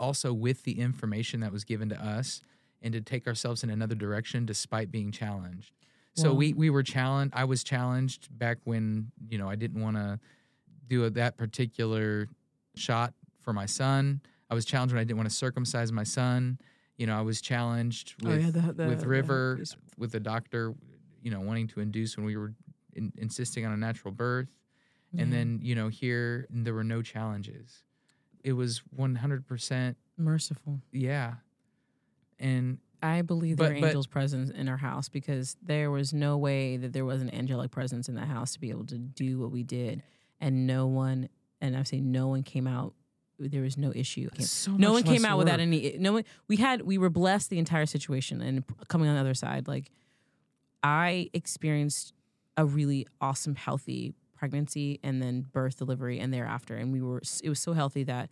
[0.00, 2.40] also with the information that was given to us
[2.82, 5.72] and to take ourselves in another direction despite being challenged.
[6.16, 7.34] So we we were challenged.
[7.34, 10.20] I was challenged back when you know I didn't want to
[10.86, 12.28] do a, that particular
[12.76, 14.20] shot for my son.
[14.48, 16.58] I was challenged when I didn't want to circumcise my son.
[16.98, 19.76] You know, I was challenged Oh, with yeah, the- the- with the River, herpes.
[19.98, 20.74] with the doctor,
[21.20, 22.52] you know, wanting to induce when we were
[22.92, 24.48] in, insisting on a natural birth.
[25.18, 27.82] And then, you know, here there were no challenges.
[28.44, 30.80] It was 100%, merciful.
[30.92, 31.34] yeah.
[32.38, 36.12] And I believe But- there are but- angels present in our house because there was
[36.12, 38.98] no way that there was an angelic presence in the house to be able to
[38.98, 40.02] do what we did,
[40.40, 41.28] and no one,
[41.60, 42.94] and I say no one came out.
[43.38, 44.28] There was no issue.
[44.38, 45.96] So no one came out without any.
[45.98, 46.24] No one.
[46.48, 46.82] We had.
[46.82, 49.90] We were blessed the entire situation, and coming on the other side, like
[50.82, 52.12] I experienced
[52.56, 54.14] a really awesome, healthy
[54.44, 57.22] pregnancy, and then birth, delivery, and thereafter, and we were.
[57.42, 58.28] It was so healthy that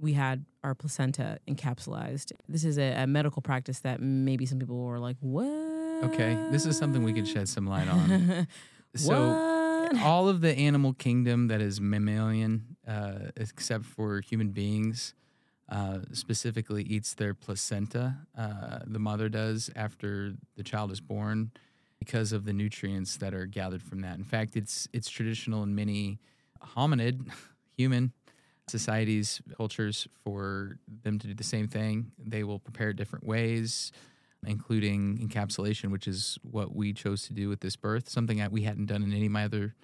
[0.00, 2.32] we had our placenta encapsulized.
[2.48, 6.66] This is a, a medical practice that maybe some people were like, "What?" okay, this
[6.66, 8.48] is something we could shed some light on.
[8.96, 15.14] so, all of the animal kingdom that is mammalian, uh, except for human beings,
[15.68, 18.16] uh, specifically eats their placenta.
[18.36, 21.52] Uh, the mother does after the child is born
[22.04, 24.18] because of the nutrients that are gathered from that.
[24.18, 26.18] In fact, it's it's traditional in many
[26.60, 27.30] hominid,
[27.76, 28.12] human
[28.66, 32.10] societies, cultures for them to do the same thing.
[32.18, 33.92] They will prepare different ways,
[34.44, 38.62] including encapsulation, which is what we chose to do with this birth, something that we
[38.62, 39.74] hadn't done in any of my other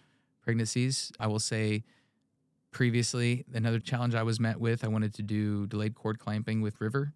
[0.42, 1.12] pregnancies.
[1.20, 1.84] I will say
[2.72, 6.80] previously, another challenge I was met with, I wanted to do delayed cord clamping with
[6.80, 7.12] River.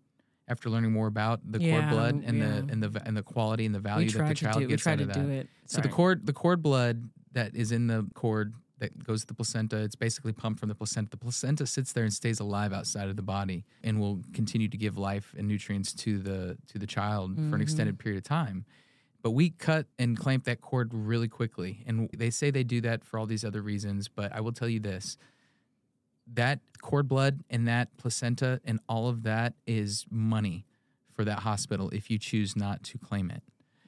[0.48, 2.46] After learning more about the cord blood and yeah.
[2.46, 4.66] the and the and the quality and the value that the child do.
[4.66, 5.28] Gets out to of that.
[5.28, 5.48] it.
[5.66, 9.34] So the cord, the cord blood that is in the cord that goes to the
[9.34, 11.10] placenta, it's basically pumped from the placenta.
[11.10, 14.76] The placenta sits there and stays alive outside of the body and will continue to
[14.76, 17.60] give life and nutrients to the to the child for an mm-hmm.
[17.60, 18.64] extended period of time.
[19.22, 23.04] But we cut and clamp that cord really quickly, and they say they do that
[23.04, 24.08] for all these other reasons.
[24.08, 25.16] But I will tell you this:
[26.34, 30.66] that cord blood and that placenta and all of that is money
[31.14, 33.42] for that hospital if you choose not to claim it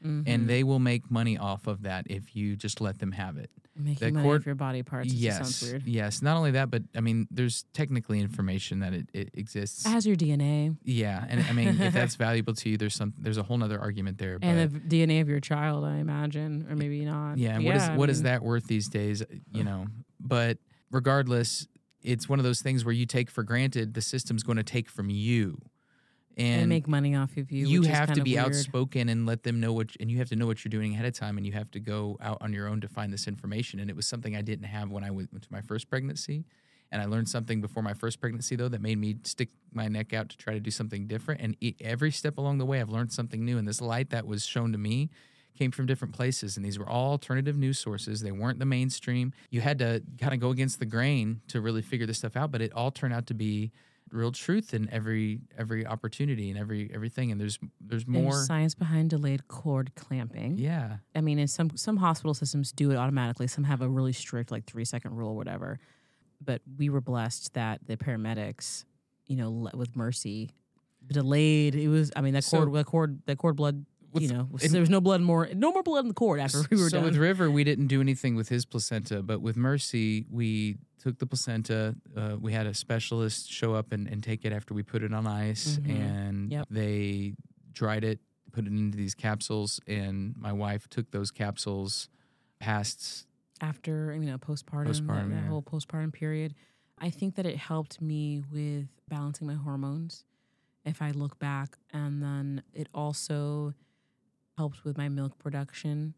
[0.04, 0.28] Mm-hmm.
[0.30, 3.48] and they will make money off of that if you just let them have it.
[3.74, 5.10] making that money cord- off your body parts.
[5.10, 5.86] Yes, just sounds weird.
[5.86, 6.20] yes.
[6.20, 9.86] Not only that, but I mean, there's technically information that it, it exists.
[9.86, 13.38] Has your DNA yeah, and I mean, if that's valuable to you, there's some there's
[13.38, 14.38] a whole nother argument there.
[14.38, 17.38] But and the DNA of your child, I imagine, or maybe not.
[17.38, 19.22] yeah, and what is I what is mean, that worth these days?
[19.52, 19.86] You know,
[20.20, 20.58] but
[20.90, 21.66] regardless,
[22.04, 24.88] it's one of those things where you take for granted the system's going to take
[24.88, 25.58] from you,
[26.36, 27.66] And and make money off of you.
[27.66, 28.46] you have to be weird.
[28.46, 31.06] outspoken and let them know what and you have to know what you're doing ahead
[31.06, 33.80] of time and you have to go out on your own to find this information
[33.80, 36.44] and it was something i didn't have when i went to my first pregnancy
[36.92, 40.12] and i learned something before my first pregnancy though that made me stick my neck
[40.12, 43.12] out to try to do something different and every step along the way i've learned
[43.12, 45.08] something new and this light that was shown to me
[45.56, 49.32] came from different places and these were all alternative news sources they weren't the mainstream
[49.50, 52.50] you had to kind of go against the grain to really figure this stuff out
[52.50, 53.70] but it all turned out to be
[54.10, 58.74] real truth in every every opportunity and every everything and there's there's There's more science
[58.74, 60.58] behind delayed cord clamping.
[60.58, 63.46] yeah I mean, in some some hospital systems do it automatically.
[63.48, 65.78] Some have a really strict like three second rule or whatever.
[66.40, 68.84] But we were blessed that the paramedics,
[69.26, 70.50] you know, with mercy,
[71.06, 71.74] delayed.
[71.74, 72.12] It was.
[72.14, 73.84] I mean, that So- cord, that cord, that cord blood.
[74.14, 76.40] With- you know, and- there was no blood more, no more blood in the cord
[76.40, 77.04] after we were so done.
[77.04, 81.26] with river we didn't do anything with his placenta but with mercy we took the
[81.26, 85.02] placenta uh, we had a specialist show up and, and take it after we put
[85.02, 85.90] it on ice Mhm.
[85.90, 86.68] and Yep.
[86.70, 87.34] they
[87.72, 88.20] dried it
[88.52, 92.08] put it into these capsules, and my wife took those capsules
[92.60, 93.26] past
[93.60, 95.48] after you know postpartum, Postpartum, that, that yeah.
[95.48, 96.54] whole postpartum period
[96.98, 100.24] i think that it helped me with balancing my hormones
[100.84, 103.74] if i look back and then it also
[104.56, 106.14] helped with my milk production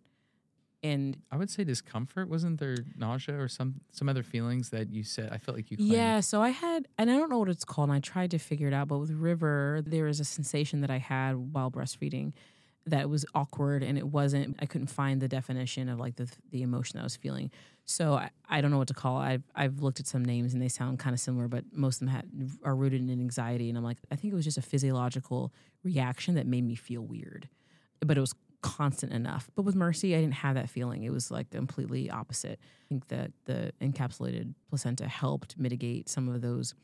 [0.82, 2.28] and I would say discomfort.
[2.28, 5.30] Wasn't there nausea or some some other feelings that you said?
[5.32, 5.78] I felt like you.
[5.78, 5.92] Claimed.
[5.92, 8.38] yeah so i had and i don't know what it's called and i tried to
[8.38, 12.32] figure it out but with river there was a sensation that i had while breastfeeding
[12.86, 16.62] that was awkward and it wasn't i couldn't find the definition of like the the
[16.62, 17.50] emotion i was feeling
[17.84, 19.24] so i, I don't know what to call it.
[19.24, 22.00] I've, I've looked at some names and they sound kind of similar but most of
[22.00, 22.30] them had,
[22.62, 26.34] are rooted in anxiety and i'm like i think it was just a physiological reaction
[26.34, 27.48] that made me feel weird
[28.04, 31.30] but it was constant enough but with mercy i didn't have that feeling it was
[31.30, 36.74] like completely opposite i think that the encapsulated placenta helped mitigate some of those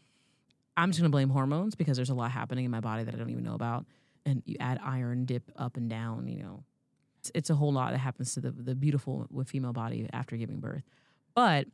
[0.77, 3.15] i'm just going to blame hormones because there's a lot happening in my body that
[3.15, 3.85] i don't even know about
[4.25, 6.63] and you add iron dip up and down you know
[7.19, 10.37] it's, it's a whole lot that happens to the, the beautiful with female body after
[10.37, 10.85] giving birth
[11.35, 11.67] but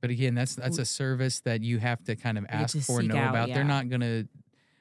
[0.00, 3.16] But again, that's that's a service that you have to kind of ask for, know
[3.16, 3.48] out, about.
[3.48, 3.54] yeah.
[3.54, 4.24] They're not gonna.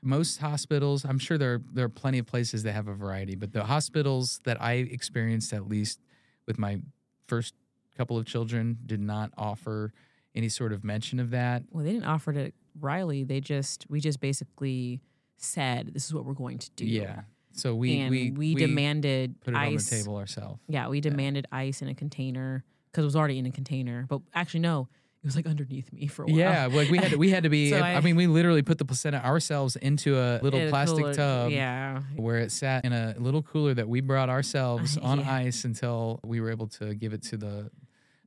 [0.02, 3.52] Most hospitals, I'm sure there there are plenty of places that have a variety, but
[3.52, 6.00] the hospitals that I experienced, at least
[6.48, 6.80] with my
[7.28, 7.54] first
[7.98, 9.94] couple of children, did not offer
[10.36, 11.64] any sort of mention of that.
[11.72, 15.02] well they didn't offer to riley they just we just basically
[15.38, 17.22] said this is what we're going to do Yeah.
[17.52, 20.62] So we and we we, demanded put it ice on the table ourselves.
[20.68, 24.06] Yeah, we demanded ice in a container because it was already in a container.
[24.08, 24.88] But actually, no,
[25.22, 26.36] it was like underneath me for a while.
[26.38, 27.70] Yeah, like we had to, we had to be.
[27.72, 31.00] So I, I- mean, we literally put the placenta ourselves into a little a plastic
[31.00, 31.52] cooler- tub.
[31.52, 35.34] Yeah, where it sat in a little cooler that we brought ourselves on Yeah.
[35.34, 37.70] ice until we were able to give it to the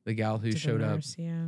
[0.04, 1.00] the gal who to showed up.
[1.16, 1.46] Yeah,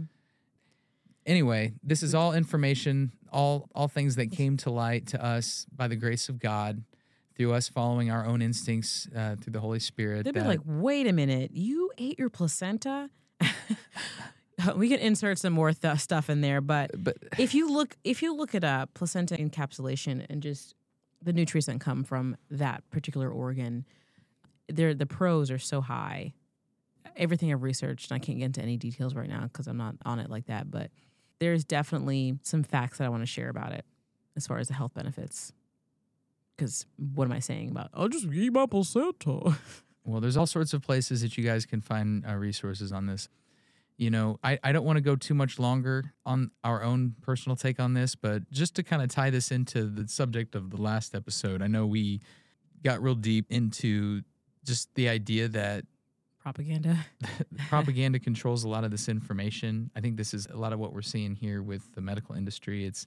[1.26, 5.88] Anyway, this is all information, all all things that came to light to us by
[5.88, 6.82] the grace of God
[7.36, 10.24] through us following our own instincts uh, through the Holy Spirit.
[10.24, 13.10] they'd be like, "Wait a minute, you ate your placenta."
[14.76, 18.22] we can insert some more th- stuff in there, but but if you look if
[18.22, 20.74] you look it up, placenta encapsulation and just
[21.22, 23.84] the nutrients that come from that particular organ,
[24.68, 26.34] there the pros are so high.
[27.16, 29.94] Everything I've researched, and I can't get into any details right now because I'm not
[30.04, 30.90] on it like that, but
[31.38, 33.84] there's definitely some facts that I want to share about it
[34.36, 35.52] as far as the health benefits.
[36.56, 37.90] Because what am I saying about?
[37.94, 39.56] I'll just eat my placenta.
[40.06, 43.26] Well, there's all sorts of places that you guys can find uh, resources on this.
[43.96, 47.54] You know, I, I don't want to go too much longer on our own personal
[47.54, 50.82] take on this, but just to kind of tie this into the subject of the
[50.82, 52.20] last episode, I know we
[52.82, 54.22] got real deep into
[54.64, 55.84] just the idea that
[56.44, 56.98] Propaganda.
[57.70, 59.90] propaganda controls a lot of this information.
[59.96, 62.84] I think this is a lot of what we're seeing here with the medical industry.
[62.84, 63.06] It's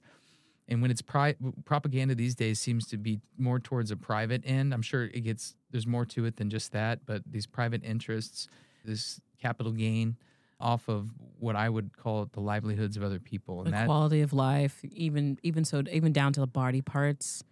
[0.66, 4.74] and when it's pri- propaganda these days seems to be more towards a private end.
[4.74, 8.48] I'm sure it gets there's more to it than just that, but these private interests,
[8.84, 10.16] this capital gain
[10.60, 14.20] off of what I would call the livelihoods of other people, the and that quality
[14.22, 17.44] of life, even even so, even down to the body parts,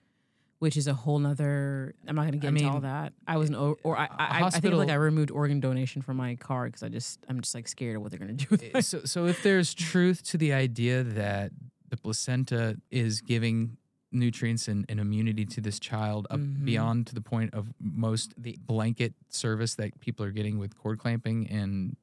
[0.59, 1.95] which is a whole nother.
[2.09, 3.13] I'm not going to get I into mean, all that.
[3.27, 6.17] I was an o- or I, I, I think like I removed organ donation from
[6.17, 8.49] my card because I just I'm just like scared of what they're going to do
[8.51, 8.85] with it.
[8.85, 11.53] so so if there's truth to the idea that
[11.89, 13.77] the placenta is giving
[14.11, 16.65] nutrients and, and immunity to this child up Mhm.
[16.65, 20.99] beyond to the point of most the blanket service that people are getting with cord
[20.99, 21.97] clamping and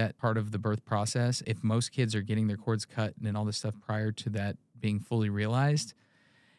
[0.00, 3.36] that part of the birth process if most kids are getting their cords cut and
[3.36, 5.92] all this stuff prior to that being fully realized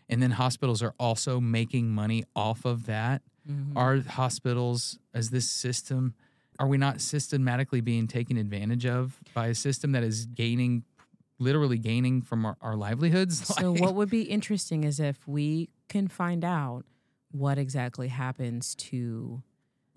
[0.10, 3.76] and then hospitals are also making money off of that Mhm.
[3.76, 6.14] are hospitals as this system
[6.60, 10.84] are we not systematically being taken advantage of by a system that is gaining
[11.40, 15.70] literally gaining from our, our livelihoods So Like- what would be interesting is if we
[15.90, 16.86] can find out
[17.32, 19.42] what exactly happens to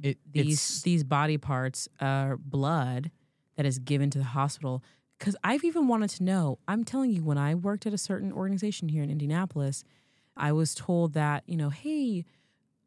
[0.02, 3.10] it, these these body parts are blood
[3.56, 4.82] that is given to the hospital.
[5.18, 8.32] Because i've even wanted to know i'm telling you when i worked at a certain
[8.32, 9.84] organization here in indianapolis
[10.36, 12.24] i was told that you know hey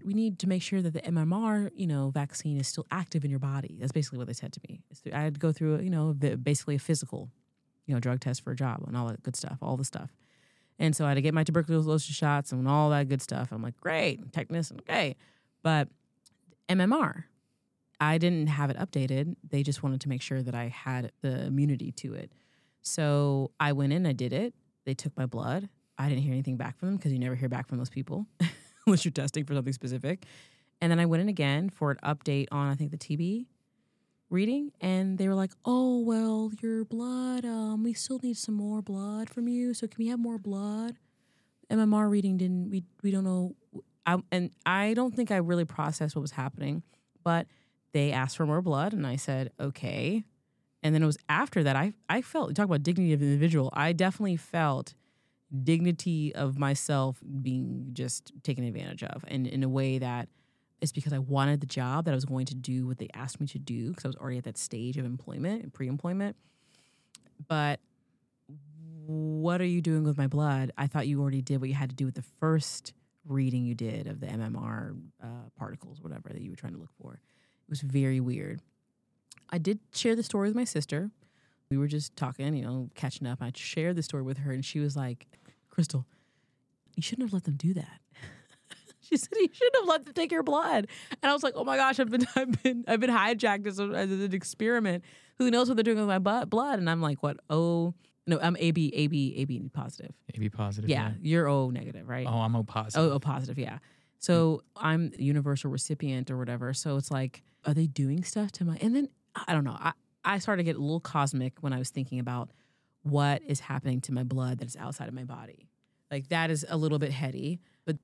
[0.06, 3.32] we need to make sure that the mmr you know vaccine is still active in
[3.32, 3.78] your body.
[3.80, 4.82] That's basically what they said to me.
[5.12, 7.30] I had to go through you know basically a physical
[7.86, 10.12] you know drug test for a job and all that good stuff all the stuff.
[10.80, 13.50] And so i had to get my tuberculosis shots and all that good stuff.
[13.52, 15.16] I'm like great tetanus okay.
[15.64, 15.88] But
[16.70, 17.24] MMR.
[18.00, 19.36] I didn't have it updated.
[19.50, 22.32] They just wanted to make sure that I had the immunity to it.
[22.82, 24.54] So I went in, I did it.
[24.86, 25.70] They took my blood.
[25.98, 28.28] I didn't hear anything back from them because you never hear back from those people
[28.86, 30.26] unless you're testing for something specific.
[30.80, 33.48] And then I went in again for an update on, I think, the TB
[34.30, 34.72] reading.
[34.80, 39.30] And they were like, oh, well, your blood, um, we still need some more blood
[39.30, 39.74] from you.
[39.74, 40.98] So can we have more blood?
[41.72, 43.56] MMR reading didn't, we, we don't know.
[44.06, 46.82] I and I don't think I really processed what was happening,
[47.26, 47.48] but
[47.94, 50.24] they asked for more blood, and I said okay.
[50.84, 53.70] And then it was after that I I felt talk about dignity of individual.
[53.74, 54.94] I definitely felt
[55.64, 60.30] dignity of myself being just taken advantage of, and in a way that
[60.82, 63.40] it's because I wanted the job that I was going to do what they asked
[63.40, 66.36] me to do because I was already at that stage of employment and pre-employment.
[67.48, 67.80] But
[69.08, 70.72] what are you doing with my blood?
[70.78, 72.94] I thought you already did what you had to do with the first
[73.26, 75.28] reading you did of the MMR uh,
[75.58, 77.20] particles, whatever that you were trying to look for.
[77.68, 78.62] It was very weird.
[79.50, 81.12] I did share the story with my sister.
[81.70, 83.40] We were just talking, you know, catching up.
[83.42, 85.28] I shared the story with her, and she was like,
[85.70, 86.06] Crystal,
[86.96, 88.00] you shouldn't have let them do that.
[89.02, 90.88] she said you shouldn't have let them take your blood.
[91.22, 93.80] And I was like, oh my gosh, I've been I've been I've been hijacked as,
[93.80, 95.04] a, as an experiment.
[95.38, 96.80] Who knows what they're doing with my butt, blood?
[96.80, 97.38] And I'm like, what?
[97.50, 97.94] Oh
[98.26, 100.14] no, I'm AB AB AB positive.
[100.34, 100.90] AB positive.
[100.90, 102.26] Yeah, you're O negative, right?
[102.28, 103.12] Oh, I'm O positive.
[103.12, 103.80] Oh, O positive, yeah.
[104.20, 106.74] So I'm universal recipient or whatever.
[106.74, 108.78] So it's like, are they doing stuff to my?
[108.82, 109.10] And then
[109.48, 109.78] I don't know.
[109.80, 109.94] I
[110.28, 112.50] I started to get a little cosmic when I was thinking about
[113.04, 115.70] what is happening to my blood that is outside of my body.
[116.12, 117.96] Like that is a little bit heady, but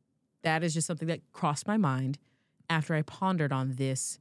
[0.44, 2.18] that is just something that crossed my mind
[2.70, 4.20] after I pondered on this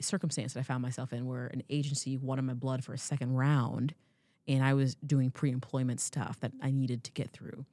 [0.00, 3.34] circumstance that I found myself in, where an agency wanted my blood for a second
[3.34, 3.94] round,
[4.48, 7.64] and I was doing pre-employment stuff that I needed to get through.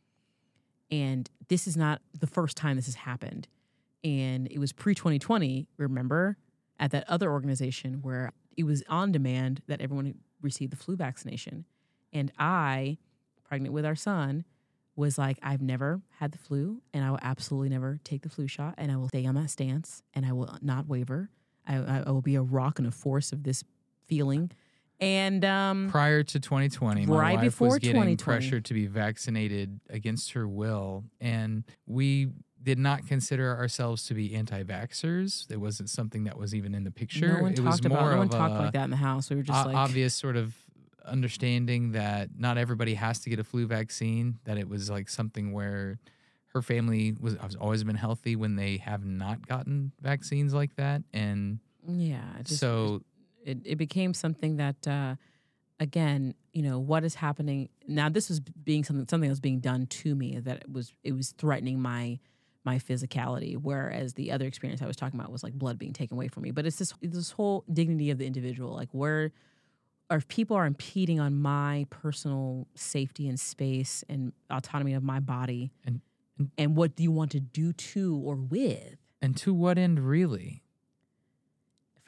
[0.91, 3.47] And this is not the first time this has happened.
[4.04, 6.38] And it was pre 2020, remember,
[6.80, 11.66] at that other organization where it was on demand that everyone received the flu vaccination.
[12.12, 12.97] And I,
[13.43, 14.45] pregnant with our son,
[14.95, 18.47] was like, I've never had the flu and I will absolutely never take the flu
[18.47, 21.30] shot and I will stay on that stance and I will not waver.
[21.66, 23.64] I, I will be a rock and a force of this
[24.06, 24.51] feeling.
[24.99, 29.80] And um, prior to 2020, my Right wife before was getting pressure to be vaccinated
[29.89, 32.30] against her will, and we
[32.64, 35.51] did not consider ourselves to be anti-vaxxers.
[35.51, 37.28] It wasn't something that was even in the picture.
[37.28, 39.30] no one it was talked more about no one talked like that in the house.
[39.30, 40.55] We were just o- like obvious sort of
[41.05, 44.39] understanding that not everybody has to get a flu vaccine.
[44.45, 45.99] That it was like something where
[46.47, 51.03] her family was has always been healthy when they have not gotten vaccines like that,
[51.14, 52.24] and Yeah.
[52.43, 53.01] Just, so
[53.43, 55.16] it, it became something that uh,
[55.80, 59.59] again you know what is happening now this was being something something that was being
[59.59, 62.20] done to me that it was it was threatening my
[62.66, 66.16] my physicality whereas the other experience i was talking about was like blood being taken
[66.18, 66.51] away from me.
[66.51, 69.32] But it's this this whole dignity of the individual like where
[70.09, 75.20] or if people are impeding on my personal safety and space and autonomy of my
[75.20, 75.72] body.
[75.86, 76.01] And-
[76.38, 78.97] and- and what do you want to do to or with?
[79.22, 80.61] And to what end really?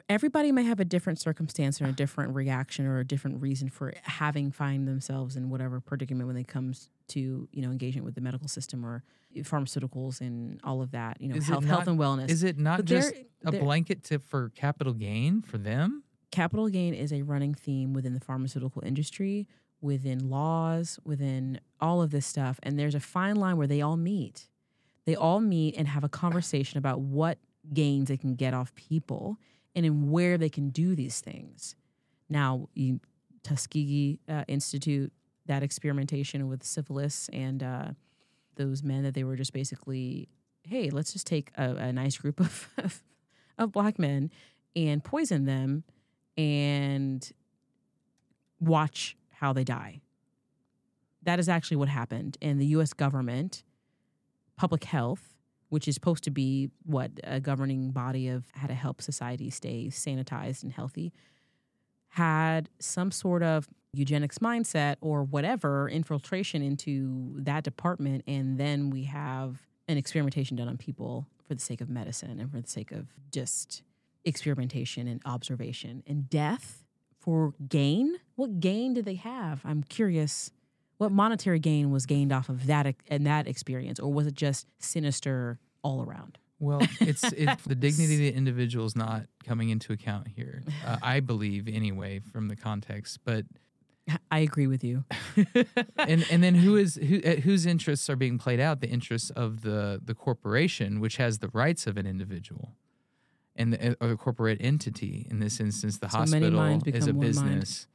[0.08, 3.92] everybody may have a different circumstance or a different reaction or a different reason for
[4.04, 8.20] having find themselves in whatever predicament when it comes to you know engagement with the
[8.20, 9.02] medical system or
[9.38, 12.30] pharmaceuticals and all of that you know Is health health and wellness.
[12.30, 16.02] Is it not But just there- a there- blanket tip for capital gain for them?
[16.32, 19.46] capital gain is a running theme within the pharmaceutical industry
[19.80, 23.96] within laws within all of this stuff and there's a fine line where they all
[23.96, 24.48] meet.
[25.04, 27.38] They all meet and have a conversation about what
[27.72, 29.38] gains they can get off people
[29.74, 31.76] and in where they can do these things.
[32.28, 33.00] Now you,
[33.44, 35.12] tuskegee uh, institute
[35.46, 37.88] that experimentation with syphilis and uh,
[38.56, 40.28] those men that they were just basically
[40.62, 42.40] hey let's just take a, a nice group
[42.78, 43.02] of,
[43.58, 44.30] of black men
[44.74, 45.84] and poison them
[46.36, 47.32] and
[48.60, 50.00] watch how they die.
[51.22, 52.36] That is actually what happened.
[52.40, 53.64] And the US government,
[54.56, 55.34] public health,
[55.68, 59.88] which is supposed to be what a governing body of how to help society stay
[59.88, 61.12] sanitized and healthy,
[62.10, 68.24] had some sort of eugenics mindset or whatever infiltration into that department.
[68.26, 72.50] And then we have an experimentation done on people for the sake of medicine and
[72.50, 73.82] for the sake of just
[74.24, 76.84] experimentation and observation and death
[77.18, 78.16] for gain.
[78.34, 79.60] What gain did they have?
[79.64, 80.50] I'm curious.
[80.98, 84.66] What monetary gain was gained off of that and that experience, or was it just
[84.78, 86.38] sinister all around?
[86.58, 90.62] Well, it's it, the dignity of the individual is not coming into account here.
[90.86, 93.20] Uh, I believe, anyway, from the context.
[93.24, 93.44] But
[94.30, 95.04] I agree with you.
[95.96, 98.80] and and then who is who uh, whose interests are being played out?
[98.80, 102.74] The interests of the the corporation, which has the rights of an individual,
[103.56, 105.26] and the, uh, or the corporate entity.
[105.30, 106.46] In this instance, the So hospital
[106.86, 107.20] is a one mind.
[107.20, 107.86] business,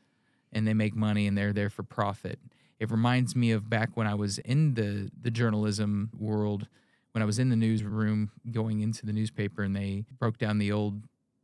[0.51, 2.39] and they make money, and they're there for profit.
[2.79, 6.67] It reminds me of back when I was in the the journalism world,
[7.13, 10.71] when I was in the newsroom, going into the newspaper, and they broke down the
[10.73, 11.03] old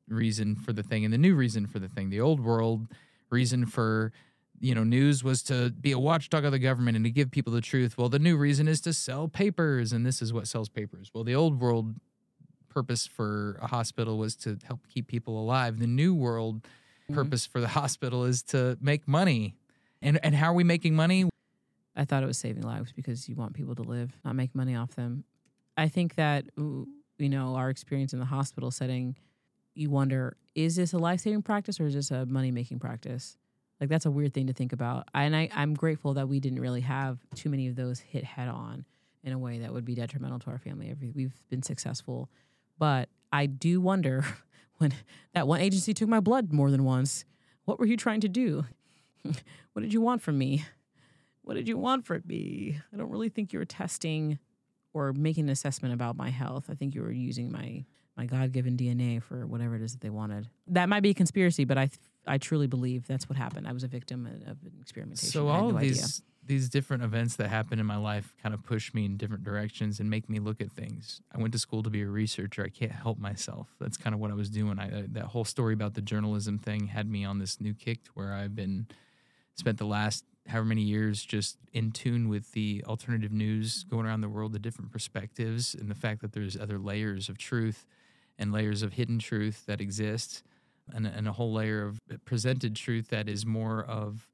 [0.10, 2.10] reason for the thing and the new reason for the thing.
[2.10, 2.88] The old world
[3.30, 4.12] reason for
[4.60, 7.54] you know, news was to be a watchdog of the government and to give people
[7.54, 7.98] the truth.
[7.98, 11.12] Well, the new reason is to sell papers, and this is what sells papers.
[11.14, 11.96] Well, the old world
[12.70, 15.80] purpose for a hospital was to help keep people alive.
[15.80, 16.66] The new world
[17.10, 17.22] Mm-hmm.
[17.22, 19.56] purpose for the hospital is to make money.
[20.02, 21.30] And and how are we making money?
[21.96, 24.76] I thought it was saving lives because you want people to live, not make money
[24.76, 25.24] off them.
[25.78, 26.86] I think that you
[27.30, 29.16] know our experience in the hospital setting,
[29.74, 33.38] you wonder is this a life saving practice or is this a money making practice?
[33.80, 35.08] Like that's a weird thing to think about.
[35.14, 38.48] And I, I'm grateful that we didn't really have too many of those hit head
[38.48, 38.86] on
[39.24, 40.94] in a way that would be detrimental to our family.
[41.14, 42.30] We've been successful,
[42.78, 44.26] but I do wonder
[44.78, 44.94] when
[45.34, 47.26] that one agency took my blood more than once.
[47.66, 48.66] What were you trying to do?
[49.74, 50.66] what did you want from me?
[51.48, 52.78] what did you want from me?
[52.94, 54.38] I don't really think you were testing
[54.94, 56.66] or making an assessment about my health.
[56.70, 57.86] I think you were using my
[58.18, 60.50] my God given DNA for whatever it is that they wanted.
[60.68, 61.90] That might be a conspiracy, but I
[62.28, 63.68] I truly believe that's what happened.
[63.68, 65.30] I was a victim of experimentation.
[65.30, 65.92] So all no of idea.
[65.92, 69.44] these these different events that happened in my life kind of push me in different
[69.44, 71.22] directions and make me look at things.
[71.36, 72.64] I went to school to be a researcher.
[72.64, 73.68] I can't help myself.
[73.82, 74.80] That's kind of what I was doing.
[74.80, 78.00] I, uh, that whole story about the journalism thing had me on this new kick
[78.14, 78.88] where I've been
[79.56, 84.22] spent the last however many years just in tune with the alternative news going around
[84.22, 87.86] the world, the different perspectives, and the fact that there's other layers of truth
[88.40, 90.44] and layers of hidden truth that exist,
[90.94, 94.28] and, and a whole layer of presented truth that is more of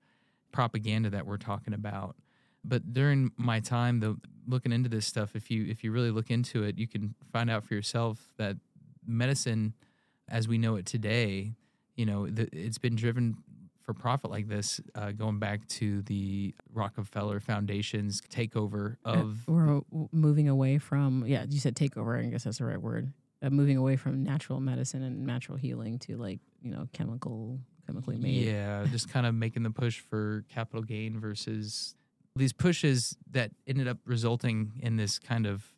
[0.52, 2.16] propaganda that we're talking about.
[2.64, 6.32] But during my time, though, looking into this stuff, if you if you really look
[6.32, 8.56] into it, you can find out for yourself that
[9.06, 9.74] medicine,
[10.30, 11.54] as we know it today,
[11.96, 13.36] you know, the, it's been driven
[13.84, 19.82] for profit like this, uh, going back to the Rockefeller Foundation's takeover of we're uh,
[20.14, 21.46] moving away from yeah.
[21.50, 22.18] You said takeover.
[22.18, 23.12] I guess that's the right word.
[23.44, 28.18] Uh, moving away from natural medicine and natural healing to like you know chemical chemically
[28.18, 28.48] made.
[28.48, 31.96] Yeah, just kind of making the push for capital gain versus
[32.38, 35.74] these pushes that ended up resulting in this kind of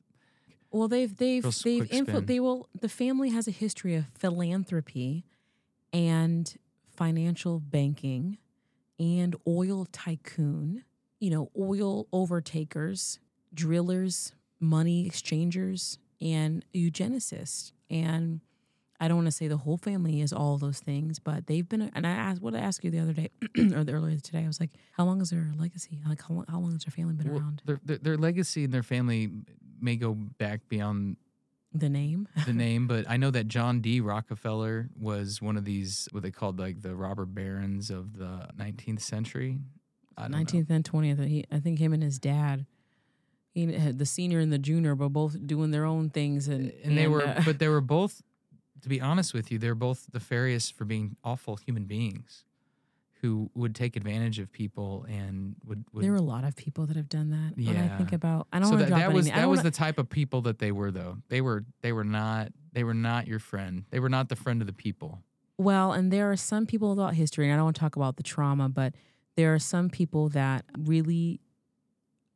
[0.69, 5.25] Well, they've they've they've quick influ- they will the family has a history of philanthropy
[5.91, 6.55] and
[6.95, 8.37] financial banking
[8.99, 10.83] and oil tycoon,
[11.19, 13.17] you know, oil overtakers,
[13.53, 17.71] drillers, money exchangers, and eugenicists.
[17.89, 18.41] And
[18.99, 21.81] I don't want to say the whole family is all those things, but they've been.
[21.93, 23.29] And I asked, what did I ask you the other day
[23.75, 24.43] or the earlier today?
[24.43, 25.99] I was like, how long is their legacy?
[26.07, 27.61] Like, how, long- how long has their family been well, around?
[27.65, 29.29] their, their their legacy and their family
[29.81, 31.17] may go back beyond
[31.73, 32.27] The name?
[32.45, 33.99] the name, but I know that John D.
[33.99, 39.01] Rockefeller was one of these what they called like the robber barons of the 19th
[39.01, 39.59] century.
[40.17, 40.37] I don't know.
[40.37, 41.19] Nineteenth and twentieth.
[41.19, 42.65] He, I think him and his dad,
[43.55, 46.95] he had the senior and the junior, were both doing their own things, and and
[46.95, 48.21] they were uh, but they were both
[48.81, 52.43] to be honest with you they're both nefarious for being awful human beings
[53.21, 56.85] who would take advantage of people and would, would there are a lot of people
[56.85, 57.53] that have done that.
[57.55, 59.57] When I think about, I don't so want to that, drop that was that was
[59.59, 61.17] wanna- the type of people that they were though.
[61.29, 63.85] They were they were not they were not your friend.
[63.89, 65.23] They were not the friend of the people.
[65.57, 68.17] Well, and there are some people throughout history, and I don't want to talk about
[68.17, 68.93] the trauma, but
[69.37, 71.39] there are some people that really,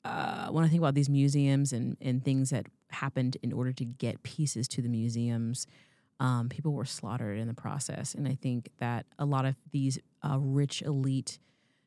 [0.06, 3.86] uh, when I think about these museums and, and things that happened in order to
[3.86, 5.68] get pieces to the museums,
[6.20, 8.14] um, people were slaughtered in the process.
[8.14, 11.39] And I think that a lot of these uh, rich elite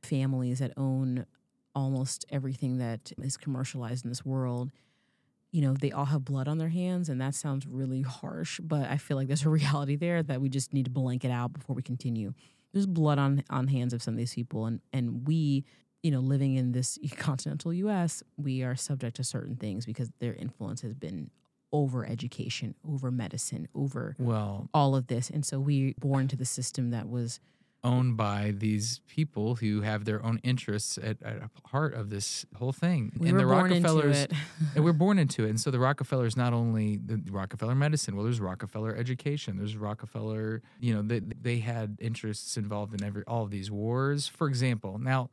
[0.02, 1.26] families that own
[1.74, 4.70] almost everything that is commercialized in this world
[5.52, 8.88] you know, they all have blood on their hands, and that sounds really harsh, but
[8.88, 11.76] I feel like there's a reality there that we just need to blanket out before
[11.76, 12.32] we continue.
[12.72, 15.64] There's blood on on hands of some of these people, and and we,
[16.02, 20.34] you know, living in this continental U.S., we are subject to certain things because their
[20.34, 21.30] influence has been
[21.72, 26.44] over education, over medicine, over well all of this, and so we born to the
[26.44, 27.40] system that was
[27.84, 32.72] owned by these people who have their own interests at, at heart of this whole
[32.72, 34.32] thing we and were the born into rockefellers it.
[34.76, 35.50] and we're born into it.
[35.50, 40.62] And so the Rockefellers not only the Rockefeller medicine, well, there's Rockefeller education, there's Rockefeller,
[40.80, 44.28] you know, they they had interests involved in every all of these wars.
[44.28, 45.30] For example, now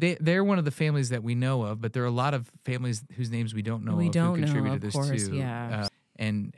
[0.00, 2.34] they they're one of the families that we know of, but there are a lot
[2.34, 4.94] of families whose names we don't know We of don't who know, contributed of this
[4.94, 5.36] course, too.
[5.36, 5.82] yeah.
[5.84, 6.54] Uh, and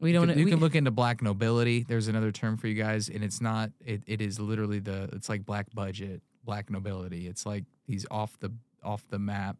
[0.00, 0.28] we don't.
[0.28, 1.82] can, you we- can look into black nobility.
[1.82, 3.70] There's another term for you guys, and it's not.
[3.84, 5.08] It, it is literally the.
[5.12, 7.26] It's like black budget, black nobility.
[7.26, 9.56] It's like these off the off the map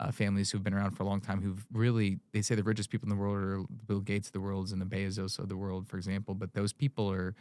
[0.00, 1.40] uh, families who've been around for a long time.
[1.40, 4.40] Who've really they say the richest people in the world are Bill Gates of the
[4.40, 6.34] world and the Bezos of the world, for example.
[6.34, 7.34] But those people are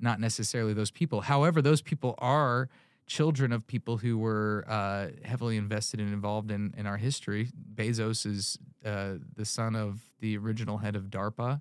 [0.00, 1.20] not necessarily those people.
[1.20, 2.68] However, those people are
[3.06, 7.48] children of people who were uh, heavily invested and involved in, in our history.
[7.74, 11.60] Bezos is uh, the son of the original head of DARPA.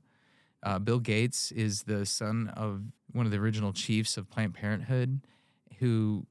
[0.61, 5.21] Uh, Bill Gates is the son of one of the original chiefs of Planned Parenthood,
[5.79, 6.25] who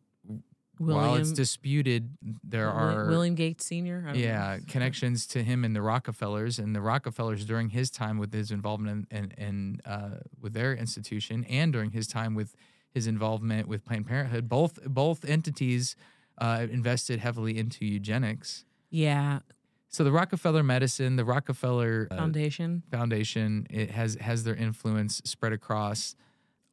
[0.79, 4.05] while it's William- disputed, there are William Gates Sr.
[4.09, 4.65] I yeah know.
[4.69, 9.07] connections to him and the Rockefellers, and the Rockefellers during his time with his involvement
[9.11, 12.57] in, in, in uh, with their institution, and during his time with
[12.93, 15.97] his involvement with Planned Parenthood, both both entities
[16.39, 18.65] uh, invested heavily into eugenics.
[18.91, 19.41] Yeah,
[19.89, 22.83] So the Rockefeller medicine, the Rockefeller uh, foundation.
[22.91, 26.15] Foundation, it has has their influence spread across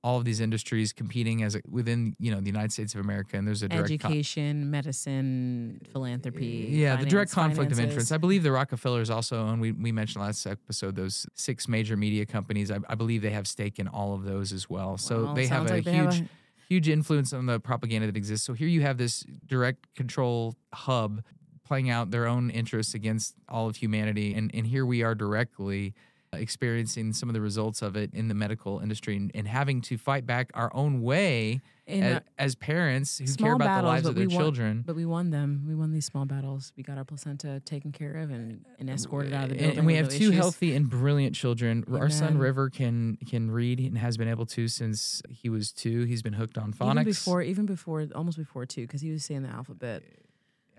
[0.04, 3.36] all of these industries, competing as a, within you know the United States of America,
[3.38, 6.68] and there's a direct Education, medicine, philanthropy.
[6.72, 8.12] yeah, the direct finance, conflict of interest.
[8.12, 9.60] I believe the Rockefellers also own.
[9.60, 12.72] We we mentioned last episode those six major media companies.
[12.72, 14.98] I, I believe they have stake in all of those as well.
[14.98, 16.26] So Well, they have a like they have huge.
[16.26, 16.30] a-
[16.70, 18.46] Huge influence on the propaganda that exists.
[18.46, 21.24] So here you have this direct control hub
[21.66, 25.96] playing out their own interests against all of humanity, and and here we are directly
[26.34, 29.98] experiencing some of the results of it in the medical industry and, and having to
[29.98, 34.16] fight back our own way as, as parents who care about battles, the lives of
[34.16, 34.84] their we won- children.
[34.86, 35.66] But we won them.
[35.68, 36.72] We won these small battles.
[36.78, 39.78] We got our placenta taken care of and, and escorted out of the building.
[39.80, 40.36] and, we have no two issues.
[40.36, 41.84] healthy and brilliant children.
[41.92, 46.04] Our son River can can read and has been able to since he was two.
[46.04, 46.92] He's been hooked on phonics.
[46.92, 50.04] Even before, even before, almost before two, because he was saying the alphabet.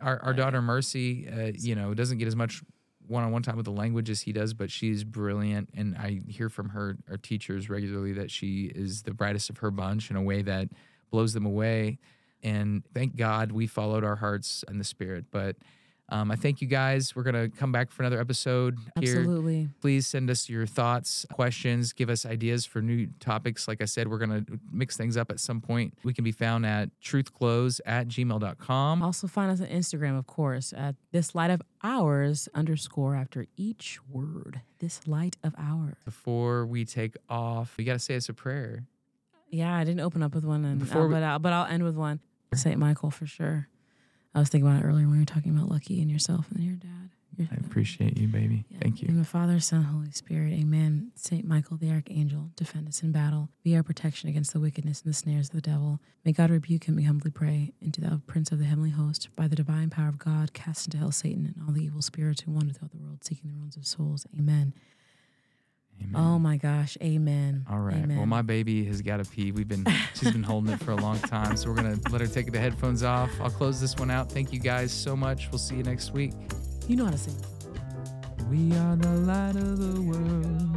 [0.00, 2.62] our, our daughter Mercy, uh, you know, doesn't get as much
[3.10, 6.70] one-on-one time with the language as he does, but she's brilliant, and I hear from
[6.70, 10.42] her our teachers regularly that she is the brightest of her bunch in a way
[10.42, 10.68] that
[11.10, 11.98] blows them away.
[12.42, 15.26] And thank God we followed our hearts and the spirit.
[15.30, 15.56] But
[16.10, 17.14] um, I thank you guys.
[17.14, 19.18] We're gonna come back for another episode here.
[19.18, 19.68] Absolutely.
[19.80, 23.68] Please send us your thoughts, questions, give us ideas for new topics.
[23.68, 25.94] Like I said, we're going to mix things up at some point.
[26.04, 29.02] We can be found at truthclose at gmail.com.
[29.02, 33.98] Also find us on Instagram, of course, at this light of ours underscore after each
[34.08, 34.60] word.
[34.78, 35.94] This light of ours.
[36.04, 38.84] Before we take off, we got to say us a prayer.
[39.50, 41.82] Yeah, I didn't open up with one, and uh, we- but I'll, but I'll end
[41.82, 42.20] with one.
[42.54, 43.68] Saint Michael for sure.
[44.34, 46.62] I was thinking about it earlier when you were talking about Lucky and yourself and
[46.62, 47.10] your dad.
[47.36, 48.64] Your I appreciate you, baby.
[48.68, 48.78] Yeah.
[48.82, 49.08] Thank you.
[49.08, 50.52] In the Father, Son, Holy Spirit.
[50.52, 51.10] Amen.
[51.14, 53.48] Saint Michael the Archangel, defend us in battle.
[53.62, 56.00] Be our protection against the wickedness and the snares of the devil.
[56.24, 57.72] May God rebuke him, we humbly pray.
[57.80, 60.98] Into thou, Prince of the heavenly host, by the divine power of God, cast into
[60.98, 63.76] hell Satan and all the evil spirits who wander throughout the world, seeking the ruins
[63.76, 64.26] of souls.
[64.38, 64.74] Amen.
[66.02, 66.12] Amen.
[66.14, 66.96] Oh my gosh.
[67.02, 67.64] Amen.
[67.70, 67.96] All right.
[67.96, 68.16] Amen.
[68.16, 69.52] Well, my baby has got to pee.
[69.52, 69.84] We've been
[70.14, 72.58] she's been holding it for a long time, so we're gonna let her take the
[72.58, 73.30] headphones off.
[73.40, 74.30] I'll close this one out.
[74.32, 75.48] Thank you guys so much.
[75.50, 76.32] We'll see you next week.
[76.88, 77.36] you know how to sing.
[78.50, 80.76] We are the light of the world.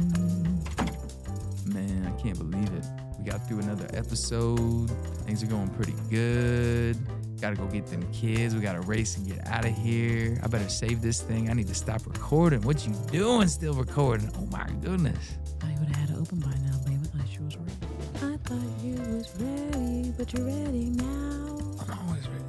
[0.00, 1.74] Mm-hmm.
[1.74, 2.86] Man, I can't believe it.
[3.18, 4.88] We got through another episode.
[5.26, 6.96] Things are going pretty good.
[7.40, 8.54] Gotta go get them kids.
[8.54, 10.38] We gotta race and get out of here.
[10.42, 11.48] I better save this thing.
[11.48, 12.60] I need to stop recording.
[12.62, 13.48] What you doing?
[13.48, 14.30] Still recording?
[14.38, 15.36] Oh my goodness.
[15.62, 17.00] I would have had it open by now, babe.
[17.02, 18.34] I thought you was ready.
[18.34, 21.58] I thought you was ready, but you're ready now.
[21.88, 22.44] I'm always ready.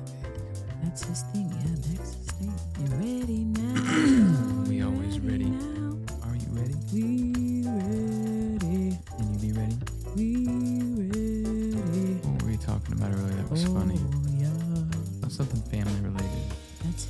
[0.84, 1.76] That's his thing, yeah.
[1.76, 2.54] That's his thing.
[2.80, 4.66] You're ready now.
[4.70, 5.46] We always ready.
[5.46, 5.98] now.
[6.24, 6.76] Are you ready?
[6.94, 7.21] We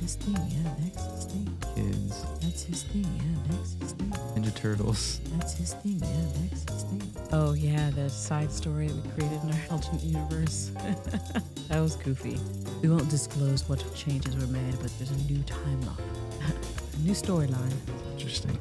[0.00, 0.70] his thing, yeah.
[0.80, 1.56] That's his thing.
[1.74, 2.24] Kids.
[2.40, 3.56] That's his thing, yeah.
[3.56, 4.10] That's his thing.
[4.34, 5.20] Ninja Turtles.
[5.36, 6.48] That's his thing, yeah.
[6.48, 7.02] That's his thing.
[7.32, 7.90] Oh, yeah.
[7.90, 10.70] The side story that we created in our alternate universe.
[11.68, 12.38] that was goofy.
[12.82, 15.98] We won't disclose what changes were made, but there's a new timeline,
[16.94, 17.72] a new storyline.
[18.16, 18.56] Interesting.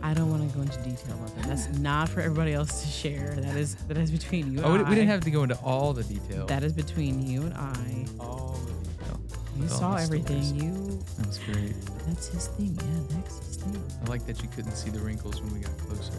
[0.00, 1.46] I don't want to go into detail about that.
[1.48, 3.34] That's not for everybody else to share.
[3.40, 4.88] That is that is between you and Oh, we, I.
[4.88, 6.46] we didn't have to go into all the detail.
[6.46, 8.06] That is between you and I.
[8.20, 8.87] all the detail.
[9.58, 10.42] You all saw everything.
[10.42, 10.62] stories.
[10.64, 11.02] You.
[11.18, 11.74] That was great.
[12.06, 12.76] That's his thing.
[12.76, 13.82] Yeah, that's his thing.
[14.04, 16.12] I like that you couldn't see the wrinkles when we got closer.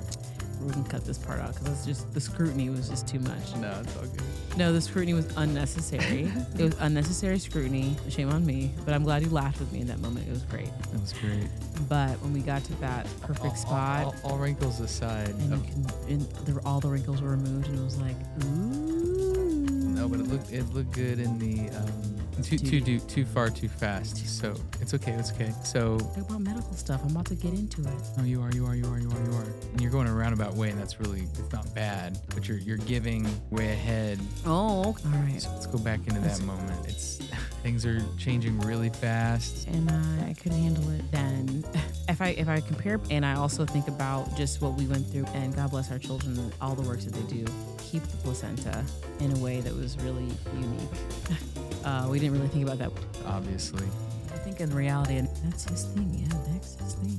[0.61, 3.55] We can cut this part out because it's just the scrutiny was just too much.
[3.55, 4.57] No, it's all good.
[4.57, 6.29] No, the scrutiny was unnecessary.
[6.57, 7.95] it was unnecessary scrutiny.
[8.09, 8.71] Shame on me.
[8.83, 10.27] But I'm glad you laughed with me in that moment.
[10.27, 10.67] It was great.
[10.91, 11.47] That was great.
[11.87, 15.29] But when we got to that perfect All- all- spot, All, all wrinkles aside.
[15.29, 18.17] and um, you can, and the, all the wrinkles were removed, and it was like,
[18.43, 19.69] ooh.
[19.95, 22.08] no, but it looked it looked good in the um,
[22.43, 24.17] too too too too far too fast.
[24.27, 25.11] So it's okay.
[25.13, 25.51] It's okay.
[25.63, 27.01] So Talk about medical stuff.
[27.03, 27.93] I'm about to get into it.
[28.17, 30.13] no, you are you are you are you are you are, and you're going a
[30.13, 32.19] roundabout way, and that's really it's not bad.
[32.33, 34.19] But you're you're giving way ahead.
[34.45, 35.03] Oh, okay.
[35.05, 35.41] all right.
[35.41, 36.87] So let's go back into that moment.
[36.87, 37.17] It's
[37.63, 39.67] things are changing really fast.
[39.67, 41.63] and I, I couldn't handle it then.
[42.09, 45.25] If I if I compare, and I also think about just what we went through,
[45.35, 47.45] and God bless our children, and all the works that they do,
[47.77, 48.83] keep the placenta
[49.19, 50.89] in a way that was really unique.
[51.83, 52.91] Uh, we didn't really think about that.
[53.25, 53.85] Obviously.
[54.33, 56.09] I think in reality, and that's his thing.
[56.13, 57.17] Yeah, that's his thing.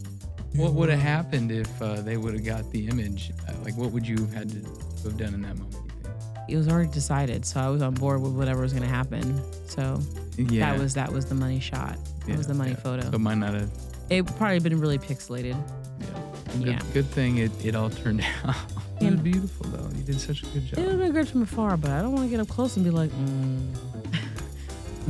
[0.54, 3.30] What would have happened if uh, they would have got the image?
[3.48, 4.56] Uh, like, what would you have had to
[5.04, 5.72] have done in that moment?
[5.74, 6.14] You think?
[6.48, 9.40] it was already decided, so I was on board with whatever was going to happen.
[9.68, 10.00] So
[10.36, 10.72] Yeah.
[10.72, 11.96] that was that was the money shot.
[12.26, 12.76] That was the money yeah.
[12.76, 13.02] photo.
[13.02, 13.70] So it might not have.
[14.10, 15.54] it probably been really pixelated.
[16.00, 16.06] Yeah.
[16.58, 16.80] Good, Yeah.
[16.92, 18.56] good thing it, it all turned out.
[19.00, 19.88] it was beautiful though.
[19.96, 20.78] You did such a good job.
[20.78, 22.74] It would have been good from afar, but I don't want to get up close
[22.76, 23.72] and be like, mm.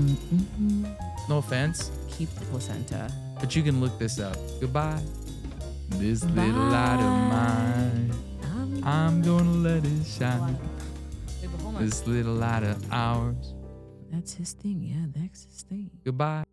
[0.01, 0.45] Mm, mm,
[0.85, 1.29] mm.
[1.29, 3.11] No offense, keep the placenta.
[3.39, 4.37] but you can look this up.
[4.61, 5.01] Goodbye.
[6.01, 8.11] This little light of mine,
[8.45, 10.57] Um, I'm gonna let it shine.
[11.43, 11.85] wait, but hold on.
[11.85, 13.55] This little light of ours.
[14.13, 14.83] That's his thing.
[14.83, 15.91] Yeah, that's his thing.
[16.05, 16.45] Goodbye.